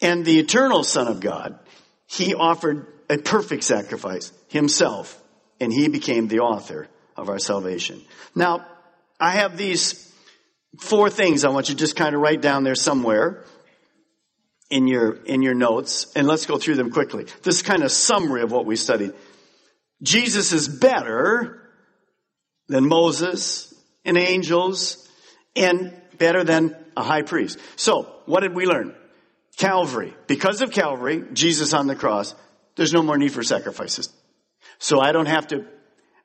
and 0.00 0.24
the 0.24 0.38
eternal 0.38 0.84
son 0.84 1.08
of 1.08 1.20
God, 1.20 1.58
he 2.06 2.34
offered 2.34 2.86
a 3.08 3.18
perfect 3.18 3.64
sacrifice 3.64 4.32
himself 4.48 5.20
and 5.60 5.72
he 5.72 5.88
became 5.88 6.28
the 6.28 6.40
author 6.40 6.88
of 7.16 7.28
our 7.28 7.38
salvation. 7.38 8.02
Now, 8.34 8.66
I 9.20 9.32
have 9.32 9.56
these 9.56 10.12
four 10.78 11.10
things 11.10 11.44
I 11.44 11.50
want 11.50 11.68
you 11.68 11.74
to 11.74 11.78
just 11.78 11.96
kind 11.96 12.14
of 12.14 12.20
write 12.20 12.40
down 12.40 12.64
there 12.64 12.74
somewhere 12.74 13.44
in 14.70 14.88
your, 14.88 15.14
in 15.24 15.42
your 15.42 15.54
notes, 15.54 16.10
and 16.16 16.26
let's 16.26 16.46
go 16.46 16.58
through 16.58 16.74
them 16.74 16.90
quickly. 16.90 17.26
This 17.42 17.56
is 17.56 17.62
kind 17.62 17.82
of 17.82 17.92
summary 17.92 18.42
of 18.42 18.50
what 18.50 18.66
we 18.66 18.76
studied. 18.76 19.12
Jesus 20.02 20.52
is 20.52 20.68
better 20.68 21.62
than 22.68 22.88
Moses 22.88 23.72
and 24.04 24.16
angels 24.18 25.08
and 25.54 25.94
better 26.18 26.44
than 26.44 26.76
a 26.96 27.02
high 27.02 27.22
priest. 27.22 27.58
So, 27.76 28.12
what 28.26 28.40
did 28.40 28.54
we 28.54 28.66
learn? 28.66 28.94
Calvary. 29.56 30.14
Because 30.26 30.60
of 30.62 30.70
Calvary, 30.70 31.24
Jesus 31.32 31.72
on 31.74 31.86
the 31.86 31.94
cross, 31.94 32.34
there's 32.76 32.92
no 32.92 33.02
more 33.02 33.18
need 33.18 33.32
for 33.32 33.42
sacrifices. 33.42 34.12
So 34.78 35.00
I 35.00 35.12
don't 35.12 35.26
have 35.26 35.48
to 35.48 35.66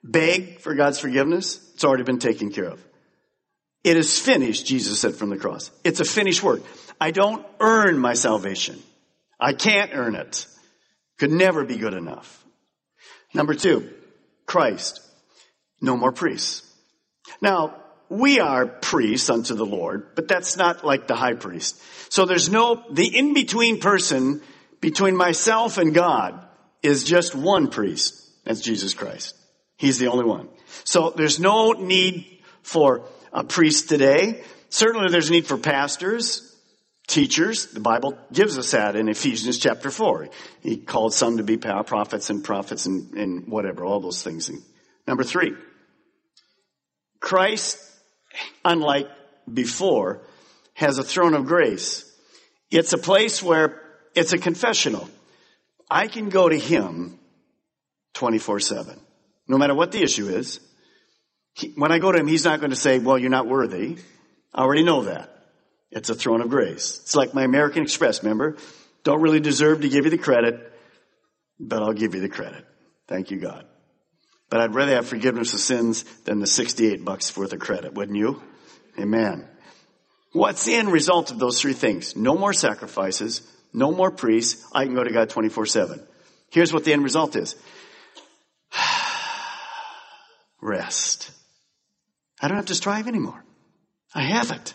beg 0.04 0.60
for 0.60 0.74
God's 0.74 1.00
forgiveness. 1.00 1.60
It's 1.74 1.84
already 1.84 2.04
been 2.04 2.20
taken 2.20 2.52
care 2.52 2.66
of. 2.66 2.84
It 3.84 3.98
is 3.98 4.20
finished, 4.20 4.66
Jesus 4.66 5.00
said 5.00 5.16
from 5.16 5.30
the 5.30 5.38
cross. 5.38 5.72
It's 5.84 6.00
a 6.00 6.06
finished 6.06 6.44
work. 6.44 6.62
I 7.00 7.12
don't 7.12 7.46
earn 7.60 7.98
my 7.98 8.14
salvation. 8.14 8.82
I 9.40 9.54
can't 9.54 9.92
earn 9.94 10.16
it. 10.16 10.48
Could 11.18 11.32
never 11.32 11.64
be 11.64 11.78
good 11.78 11.94
enough. 11.94 12.44
Number 13.34 13.54
two, 13.54 13.90
Christ. 14.46 15.02
No 15.82 15.96
more 15.96 16.12
priests. 16.12 16.66
Now, 17.42 17.76
we 18.10 18.40
are 18.40 18.66
priests 18.66 19.30
unto 19.30 19.54
the 19.54 19.66
Lord, 19.66 20.16
but 20.16 20.28
that's 20.28 20.58
not 20.58 20.84
like 20.84 21.08
the 21.08 21.16
high 21.16 21.36
priest. 21.36 21.80
So 22.10 22.26
there's 22.26 22.50
no, 22.50 22.84
the 22.92 23.16
in-between 23.16 23.80
person 23.80 24.42
between 24.82 25.16
myself 25.16 25.78
and 25.78 25.94
God 25.94 26.40
is 26.82 27.04
just 27.04 27.36
one 27.36 27.70
priest. 27.70 28.16
That's 28.46 28.62
Jesus 28.62 28.94
Christ. 28.94 29.36
He's 29.78 30.00
the 30.00 30.08
only 30.08 30.26
one. 30.26 30.50
So 30.84 31.12
there's 31.12 31.40
no 31.40 31.72
need 31.74 32.42
for 32.64 33.06
a 33.32 33.44
priest 33.44 33.90
today. 33.90 34.44
Certainly 34.70 35.12
there's 35.12 35.30
a 35.30 35.34
need 35.34 35.46
for 35.46 35.58
pastors, 35.58 36.56
teachers. 37.08 37.68
The 37.68 37.80
Bible 37.80 38.18
gives 38.32 38.58
us 38.58 38.72
that 38.72 38.96
in 38.96 39.08
Ephesians 39.10 39.58
chapter 39.58 39.92
4. 39.92 40.30
He 40.62 40.78
called 40.78 41.14
some 41.14 41.38
to 41.38 41.44
be 41.44 41.58
prophets 41.58 42.30
and 42.30 42.44
prophets 42.44 42.86
and, 42.86 43.14
and 43.14 43.48
whatever, 43.48 43.86
all 43.86 44.00
those 44.00 44.24
things. 44.24 44.50
Number 45.08 45.24
three, 45.24 45.56
Christ, 47.20 47.80
unlike 48.64 49.10
before, 49.52 50.22
has 50.74 50.98
a 50.98 51.04
throne 51.04 51.34
of 51.34 51.46
grace. 51.46 52.06
It's 52.72 52.94
a 52.94 52.98
place 52.98 53.42
where 53.42 53.82
it's 54.16 54.34
a 54.34 54.38
confessional. 54.38 55.10
I 55.90 56.08
can 56.08 56.30
go 56.30 56.48
to 56.48 56.58
Him 56.58 57.20
24 58.14 58.60
7. 58.60 59.00
No 59.48 59.58
matter 59.58 59.76
what 59.76 59.92
the 59.92 60.04
issue 60.04 60.30
is. 60.30 60.60
He, 61.54 61.70
when 61.70 61.92
I 61.92 62.00
go 62.00 62.12
to 62.12 62.20
Him, 62.20 62.28
He's 62.28 62.46
not 62.46 62.60
going 62.60 62.70
to 62.70 62.76
say, 62.76 63.00
well, 63.00 63.18
you're 63.18 63.30
not 63.30 63.48
worthy. 63.48 63.98
I 64.54 64.62
already 64.62 64.84
know 64.84 65.04
that. 65.04 65.36
It's 65.92 66.10
a 66.10 66.16
throne 66.16 66.42
of 66.42 66.50
grace. 66.50 67.00
It's 67.02 67.16
like 67.16 67.34
my 67.34 67.44
American 67.44 67.82
Express, 67.82 68.22
member. 68.22 68.58
Don't 69.04 69.22
really 69.22 69.40
deserve 69.40 69.82
to 69.82 69.90
give 69.90 70.06
you 70.06 70.12
the 70.12 70.18
credit, 70.18 70.72
but 71.60 71.82
I'll 71.82 71.94
give 71.94 72.14
you 72.14 72.22
the 72.22 72.30
credit. 72.30 72.66
Thank 73.08 73.32
you, 73.32 73.40
God. 73.40 73.66
But 74.50 74.62
I'd 74.62 74.74
rather 74.74 74.96
have 74.96 75.08
forgiveness 75.08 75.54
of 75.54 75.60
sins 75.60 76.04
than 76.26 76.40
the 76.40 76.48
68 76.48 77.06
bucks 77.06 77.36
worth 77.38 77.54
of 77.54 77.60
credit, 77.60 77.94
wouldn't 77.94 78.18
you? 78.18 78.42
Amen. 78.98 79.48
What's 80.32 80.66
the 80.66 80.76
end 80.76 80.92
result 80.92 81.32
of 81.32 81.40
those 81.40 81.62
three 81.62 81.74
things? 81.74 82.16
No 82.16 82.36
more 82.36 82.54
sacrifices, 82.54 83.42
no 83.74 83.92
more 83.92 84.12
priests. 84.12 84.66
I 84.74 84.86
can 84.86 84.96
go 84.96 85.04
to 85.04 85.12
God 85.12 85.30
24 85.30 85.66
7. 85.66 86.08
Here's 86.52 86.74
what 86.74 86.84
the 86.84 86.94
end 86.94 87.04
result 87.04 87.36
is. 87.36 87.56
Rest. 90.62 91.32
I 92.42 92.48
don't 92.48 92.58
have 92.58 92.68
to 92.68 92.76
strive 92.76 93.08
anymore. 93.08 93.44
I 94.14 94.22
have 94.22 94.52
it. 94.52 94.74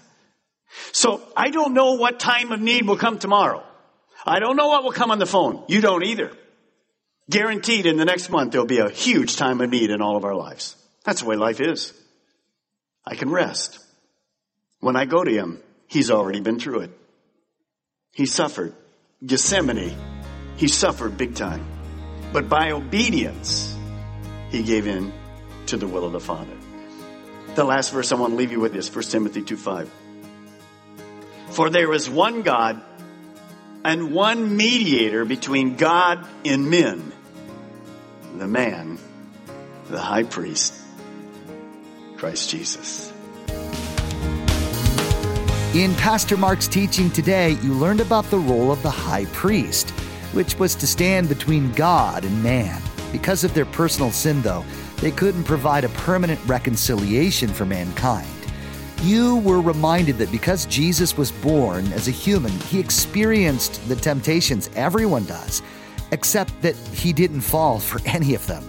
So 0.92 1.22
I 1.36 1.50
don't 1.50 1.74
know 1.74 1.94
what 1.94 2.20
time 2.20 2.52
of 2.52 2.60
need 2.60 2.86
will 2.86 2.96
come 2.96 3.18
tomorrow. 3.18 3.64
I 4.26 4.38
don't 4.38 4.56
know 4.56 4.68
what 4.68 4.84
will 4.84 4.92
come 4.92 5.10
on 5.10 5.18
the 5.18 5.26
phone. 5.26 5.64
You 5.68 5.80
don't 5.80 6.04
either. 6.04 6.30
Guaranteed 7.30 7.86
in 7.86 7.96
the 7.96 8.04
next 8.04 8.28
month 8.30 8.52
there'll 8.52 8.66
be 8.66 8.78
a 8.78 8.90
huge 8.90 9.36
time 9.36 9.60
of 9.60 9.70
need 9.70 9.90
in 9.90 10.02
all 10.02 10.16
of 10.16 10.24
our 10.24 10.34
lives. 10.34 10.76
That's 11.04 11.22
the 11.22 11.26
way 11.26 11.36
life 11.36 11.60
is. 11.60 11.92
I 13.06 13.14
can 13.14 13.30
rest. 13.30 13.78
When 14.80 14.96
I 14.96 15.04
go 15.04 15.24
to 15.24 15.30
Him, 15.30 15.60
He's 15.86 16.10
already 16.10 16.40
been 16.40 16.58
through 16.58 16.80
it. 16.80 16.90
He 18.12 18.26
suffered. 18.26 18.74
Gethsemane, 19.24 19.96
He 20.56 20.68
suffered 20.68 21.16
big 21.16 21.34
time. 21.34 21.64
But 22.32 22.48
by 22.48 22.72
obedience, 22.72 23.76
He 24.50 24.62
gave 24.62 24.86
in 24.86 25.12
to 25.66 25.76
the 25.76 25.86
will 25.86 26.04
of 26.04 26.12
the 26.12 26.20
Father. 26.20 26.56
The 27.54 27.64
last 27.64 27.92
verse 27.92 28.12
I 28.12 28.16
want 28.16 28.32
to 28.32 28.36
leave 28.36 28.52
you 28.52 28.60
with 28.60 28.74
is 28.74 28.94
1 28.94 29.04
Timothy 29.04 29.42
2 29.42 29.56
5. 29.56 29.90
For 31.50 31.70
there 31.70 31.92
is 31.92 32.10
one 32.10 32.42
God 32.42 32.82
and 33.84 34.12
one 34.12 34.56
mediator 34.56 35.24
between 35.24 35.76
God 35.76 36.26
and 36.44 36.70
men, 36.70 37.12
the 38.38 38.48
man, 38.48 38.98
the 39.90 40.00
high 40.00 40.22
priest, 40.22 40.74
Christ 42.16 42.48
Jesus. 42.48 43.12
In 45.74 45.94
Pastor 45.96 46.36
Mark's 46.36 46.68
teaching 46.68 47.10
today, 47.10 47.50
you 47.62 47.74
learned 47.74 48.00
about 48.00 48.24
the 48.30 48.38
role 48.38 48.72
of 48.72 48.80
the 48.82 48.90
high 48.90 49.26
priest, 49.26 49.90
which 50.32 50.58
was 50.58 50.74
to 50.76 50.86
stand 50.86 51.28
between 51.28 51.72
God 51.72 52.24
and 52.24 52.42
man. 52.42 52.80
Because 53.12 53.44
of 53.44 53.54
their 53.54 53.66
personal 53.66 54.10
sin, 54.10 54.40
though, 54.42 54.64
they 54.98 55.10
couldn't 55.10 55.44
provide 55.44 55.84
a 55.84 55.88
permanent 55.90 56.40
reconciliation 56.46 57.48
for 57.48 57.66
mankind 57.66 58.33
you 59.02 59.36
were 59.38 59.60
reminded 59.60 60.18
that 60.18 60.30
because 60.30 60.66
Jesus 60.66 61.16
was 61.16 61.32
born 61.32 61.86
as 61.92 62.08
a 62.08 62.10
human, 62.10 62.52
he 62.52 62.78
experienced 62.78 63.86
the 63.88 63.96
temptations 63.96 64.70
everyone 64.76 65.24
does, 65.24 65.62
except 66.10 66.60
that 66.62 66.76
he 66.92 67.12
didn't 67.12 67.40
fall 67.40 67.78
for 67.78 68.00
any 68.06 68.34
of 68.34 68.46
them. 68.46 68.64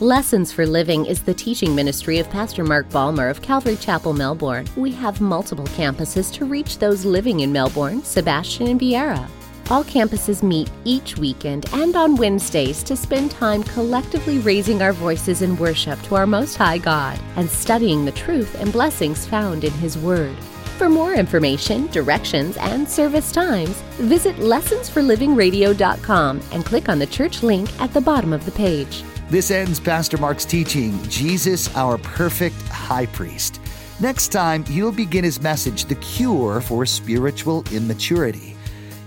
Lessons 0.00 0.50
for 0.50 0.66
Living 0.66 1.06
is 1.06 1.22
the 1.22 1.32
teaching 1.32 1.76
ministry 1.76 2.18
of 2.18 2.28
Pastor 2.28 2.64
Mark 2.64 2.88
Balmer 2.90 3.28
of 3.28 3.40
Calvary 3.40 3.76
Chapel, 3.76 4.12
Melbourne. 4.12 4.66
We 4.74 4.90
have 4.92 5.20
multiple 5.20 5.66
campuses 5.66 6.32
to 6.34 6.44
reach 6.44 6.78
those 6.78 7.04
living 7.04 7.40
in 7.40 7.52
Melbourne, 7.52 8.02
Sebastian, 8.02 8.66
and 8.66 8.80
Viera. 8.80 9.28
All 9.70 9.84
campuses 9.84 10.42
meet 10.42 10.68
each 10.84 11.16
weekend 11.16 11.66
and 11.72 11.96
on 11.96 12.16
Wednesdays 12.16 12.82
to 12.82 12.96
spend 12.96 13.30
time 13.30 13.62
collectively 13.62 14.38
raising 14.38 14.82
our 14.82 14.92
voices 14.92 15.40
in 15.42 15.56
worship 15.56 16.02
to 16.02 16.16
our 16.16 16.26
Most 16.26 16.56
High 16.56 16.78
God 16.78 17.16
and 17.36 17.48
studying 17.48 18.04
the 18.04 18.10
truth 18.12 18.60
and 18.60 18.72
blessings 18.72 19.24
found 19.24 19.64
in 19.64 19.72
His 19.74 19.96
Word. 19.96 20.36
For 20.78 20.88
more 20.88 21.14
information, 21.14 21.86
directions, 21.88 22.56
and 22.56 22.88
service 22.88 23.30
times, 23.30 23.76
visit 23.98 24.34
lessonsforlivingradio.com 24.36 26.40
and 26.50 26.64
click 26.64 26.88
on 26.88 26.98
the 26.98 27.06
church 27.06 27.44
link 27.44 27.68
at 27.80 27.92
the 27.94 28.00
bottom 28.00 28.32
of 28.32 28.44
the 28.44 28.52
page. 28.52 29.04
This 29.30 29.52
ends 29.52 29.78
Pastor 29.78 30.18
Mark's 30.18 30.44
teaching 30.44 31.00
Jesus, 31.04 31.72
our 31.76 31.98
perfect 31.98 32.60
high 32.68 33.06
priest. 33.06 33.60
Next 34.00 34.28
time, 34.28 34.64
he'll 34.64 34.90
begin 34.90 35.22
his 35.22 35.40
message, 35.40 35.84
The 35.84 35.94
Cure 35.96 36.60
for 36.60 36.84
Spiritual 36.84 37.62
Immaturity 37.70 38.51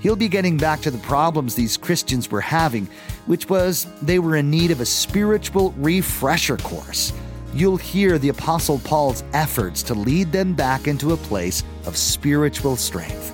he'll 0.05 0.15
be 0.15 0.27
getting 0.27 0.55
back 0.55 0.81
to 0.81 0.91
the 0.91 0.99
problems 0.99 1.55
these 1.55 1.77
Christians 1.77 2.29
were 2.29 2.39
having, 2.39 2.87
which 3.25 3.49
was 3.49 3.87
they 4.03 4.19
were 4.19 4.35
in 4.35 4.51
need 4.51 4.69
of 4.69 4.79
a 4.79 4.85
spiritual 4.85 5.71
refresher 5.77 6.57
course. 6.57 7.11
You'll 7.55 7.77
hear 7.77 8.19
the 8.19 8.29
Apostle 8.29 8.77
Paul's 8.83 9.23
efforts 9.33 9.81
to 9.81 9.95
lead 9.95 10.31
them 10.31 10.53
back 10.53 10.87
into 10.87 11.13
a 11.13 11.17
place 11.17 11.63
of 11.87 11.97
spiritual 11.97 12.75
strength. 12.75 13.33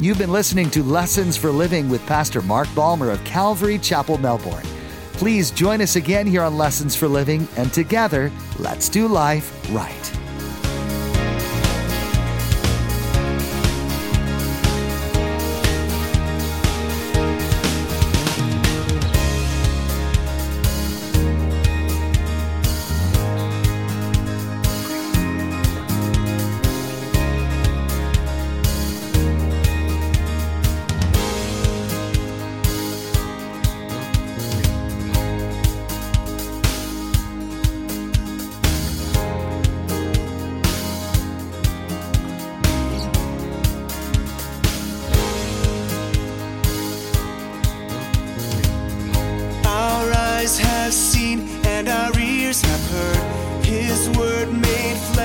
You've 0.00 0.18
been 0.18 0.32
listening 0.32 0.68
to 0.70 0.82
Lessons 0.82 1.36
for 1.36 1.52
Living 1.52 1.88
with 1.88 2.04
Pastor 2.06 2.42
Mark 2.42 2.66
Balmer 2.74 3.10
of 3.10 3.22
Calvary 3.22 3.78
Chapel, 3.78 4.18
Melbourne. 4.18 4.66
Please 5.12 5.52
join 5.52 5.80
us 5.80 5.94
again 5.94 6.26
here 6.26 6.42
on 6.42 6.58
Lessons 6.58 6.96
for 6.96 7.06
Living, 7.06 7.46
and 7.56 7.72
together, 7.72 8.32
let's 8.58 8.88
do 8.88 9.06
life 9.06 9.56
right. 9.72 10.19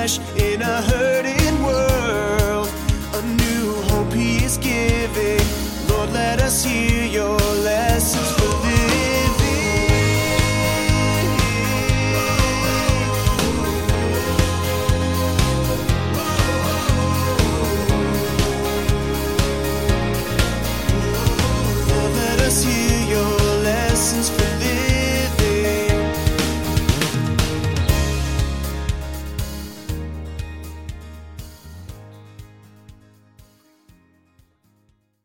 In 0.06 0.62
a 0.62 0.95